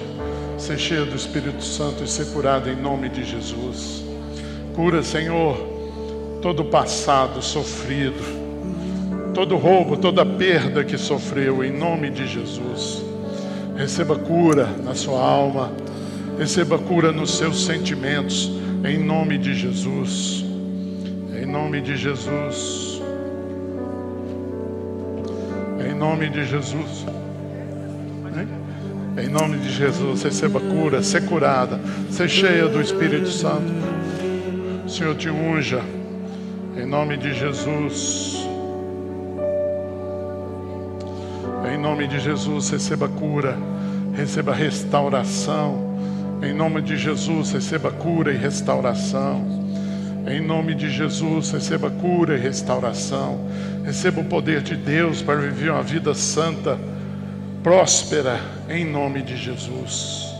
Ser 0.58 0.78
cheia 0.78 1.06
do 1.06 1.16
Espírito 1.16 1.64
Santo 1.64 2.04
e 2.04 2.08
ser 2.08 2.26
curado 2.28 2.70
em 2.70 2.76
nome 2.76 3.10
de 3.10 3.24
Jesus. 3.24 4.04
Cura, 4.76 5.02
Senhor, 5.02 5.58
todo 6.42 6.66
passado 6.66 7.42
sofrido 7.42 8.44
todo 9.34 9.58
roubo, 9.58 9.98
toda 9.98 10.26
perda 10.26 10.84
que 10.84 10.98
sofreu, 10.98 11.64
em 11.64 11.72
nome 11.72 12.10
de 12.10 12.28
Jesus. 12.28 13.04
Receba 13.76 14.16
cura 14.16 14.68
na 14.84 14.94
sua 14.94 15.20
alma, 15.20 15.72
receba 16.38 16.78
cura 16.78 17.12
nos 17.12 17.36
seus 17.38 17.66
sentimentos, 17.66 18.52
em 18.86 19.00
nome 19.00 19.38
de 19.38 19.56
Jesus. 19.56 20.46
Em 21.36 21.46
nome 21.46 21.82
de 21.82 21.98
Jesus. 21.98 23.02
Em 25.86 25.94
nome 25.96 26.30
de 26.30 26.46
Jesus. 26.46 27.06
Em 29.18 29.30
nome 29.30 29.58
de 29.58 29.72
Jesus, 29.72 30.24
receba 30.24 30.60
cura, 30.60 31.04
ser 31.04 31.26
curada, 31.26 31.80
ser 32.10 32.30
cheia 32.30 32.68
do 32.68 32.82
Espírito 32.82 33.30
Santo. 33.30 33.72
Senhor 34.88 35.16
te 35.16 35.30
unja. 35.30 35.82
Em 36.76 36.86
nome 36.86 37.18
de 37.18 37.34
Jesus. 37.34 38.44
nome 41.84 42.08
de 42.08 42.18
Jesus, 42.18 42.70
receba 42.70 43.08
cura, 43.08 43.58
receba 44.16 44.54
restauração. 44.54 45.96
Em 46.42 46.54
nome 46.54 46.82
de 46.82 46.98
Jesus, 46.98 47.52
receba 47.52 47.92
cura 47.92 48.34
e 48.34 48.38
restauração. 48.38 49.46
Em 50.26 50.42
nome 50.42 50.76
de 50.76 50.90
Jesus, 50.90 51.52
receba 51.52 51.90
cura 51.90 52.36
e 52.36 52.40
restauração. 52.40 53.48
Receba 53.86 54.22
o 54.22 54.26
poder 54.26 54.62
de 54.62 54.76
Deus 54.76 55.22
para 55.22 55.36
viver 55.36 55.72
uma 55.72 55.84
vida 55.84 56.14
santa, 56.14 56.80
próspera, 57.62 58.40
em 58.74 58.84
nome 58.84 59.22
de 59.22 59.38
Jesus. 59.38 60.34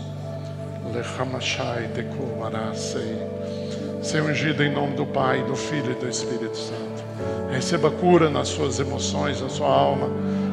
Ser 4.02 4.22
ungido 4.22 4.62
em 4.62 4.72
nome 4.72 4.96
do 4.96 5.06
Pai, 5.06 5.42
do 5.44 5.54
Filho 5.54 5.92
e 5.92 5.94
do 5.94 6.08
Espírito 6.08 6.56
Santo. 6.56 7.04
Receba 7.52 7.90
cura 7.90 8.28
nas 8.28 8.48
suas 8.48 8.80
emoções, 8.80 9.40
na 9.40 9.48
sua 9.48 9.68
alma 9.68 10.10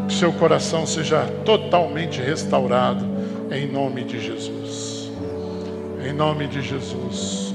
Que 0.07 0.13
seu 0.13 0.32
coração 0.34 0.86
seja 0.86 1.25
totalmente 1.43 2.21
restaurado 2.21 3.03
em 3.51 3.67
nome 3.67 4.03
de 4.03 4.19
Jesus. 4.19 5.11
Em 6.07 6.13
nome 6.13 6.47
de 6.47 6.61
Jesus. 6.61 7.53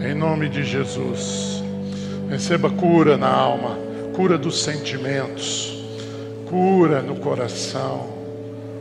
Em 0.00 0.14
nome 0.14 0.48
de 0.48 0.62
Jesus. 0.62 1.62
Receba 2.30 2.70
cura 2.70 3.16
na 3.16 3.28
alma, 3.28 3.76
cura 4.14 4.38
dos 4.38 4.62
sentimentos, 4.62 5.84
cura 6.48 7.02
no 7.02 7.16
coração, 7.16 8.19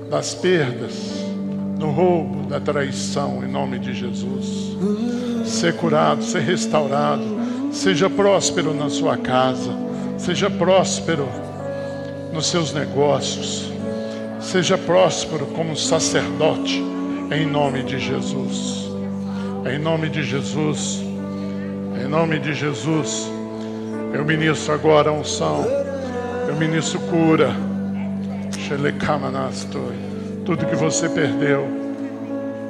das 0.09 0.33
perdas, 0.33 1.23
no 1.77 1.91
roubo, 1.91 2.47
da 2.47 2.59
traição, 2.59 3.43
em 3.43 3.47
nome 3.47 3.79
de 3.79 3.93
Jesus. 3.93 4.75
Ser 5.45 5.75
curado, 5.75 6.23
ser 6.23 6.41
restaurado, 6.41 7.23
seja 7.71 8.09
próspero 8.09 8.73
na 8.73 8.89
sua 8.89 9.17
casa, 9.17 9.71
seja 10.17 10.49
próspero 10.49 11.27
nos 12.33 12.47
seus 12.47 12.73
negócios, 12.73 13.71
seja 14.39 14.77
próspero 14.77 15.45
como 15.47 15.75
sacerdote, 15.75 16.83
em 17.31 17.45
nome 17.45 17.83
de 17.83 17.99
Jesus. 17.99 18.89
Em 19.71 19.77
nome 19.77 20.09
de 20.09 20.23
Jesus. 20.23 21.01
Em 22.01 22.07
nome 22.07 22.39
de 22.39 22.53
Jesus. 22.53 23.29
Eu 24.13 24.25
ministro 24.25 24.73
agora 24.73 25.09
a 25.09 25.13
unção. 25.13 25.63
Eu 26.47 26.55
ministro 26.55 26.99
cura. 27.01 27.68
Tudo 30.45 30.65
que 30.65 30.75
você 30.75 31.07
perdeu, 31.07 31.67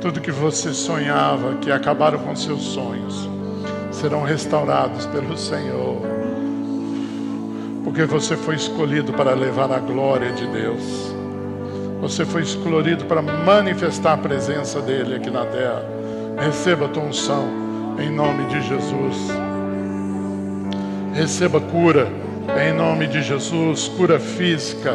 tudo 0.02 0.20
que 0.20 0.32
você 0.32 0.74
sonhava, 0.74 1.56
que 1.56 1.72
acabaram 1.72 2.20
com 2.20 2.36
seus 2.36 2.62
sonhos, 2.62 3.30
serão 3.92 4.24
restaurados 4.24 5.06
pelo 5.06 5.38
Senhor. 5.38 6.02
Porque 7.84 8.04
você 8.04 8.36
foi 8.36 8.56
escolhido 8.56 9.14
para 9.14 9.34
levar 9.34 9.72
a 9.72 9.80
glória 9.80 10.32
de 10.34 10.46
Deus. 10.48 11.14
Você 12.02 12.26
foi 12.26 12.44
escolhido 12.44 13.06
para 13.06 13.22
manifestar 13.22 14.14
a 14.14 14.18
presença 14.18 14.82
dEle 14.82 15.16
aqui 15.16 15.30
na 15.30 15.46
terra. 15.46 15.84
Receba 16.38 16.86
a 16.86 16.90
tua 16.90 17.04
unção 17.04 17.46
em 18.00 18.10
nome 18.10 18.46
de 18.46 18.62
Jesus. 18.62 19.16
Receba 21.14 21.60
cura 21.60 22.08
em 22.58 22.74
nome 22.74 23.08
de 23.08 23.22
Jesus, 23.22 23.88
cura 23.90 24.20
física 24.20 24.94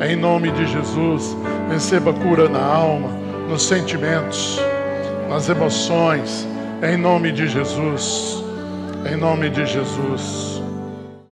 em 0.00 0.16
nome 0.16 0.50
de 0.52 0.66
Jesus. 0.66 1.36
Receba 1.70 2.12
cura 2.12 2.48
na 2.48 2.64
alma, 2.64 3.08
nos 3.48 3.62
sentimentos, 3.62 4.58
nas 5.28 5.48
emoções 5.48 6.46
em 6.82 6.96
nome 6.96 7.30
de 7.30 7.46
Jesus. 7.46 8.42
Em 9.08 9.16
nome 9.16 9.50
de 9.50 9.64
Jesus. 9.64 10.51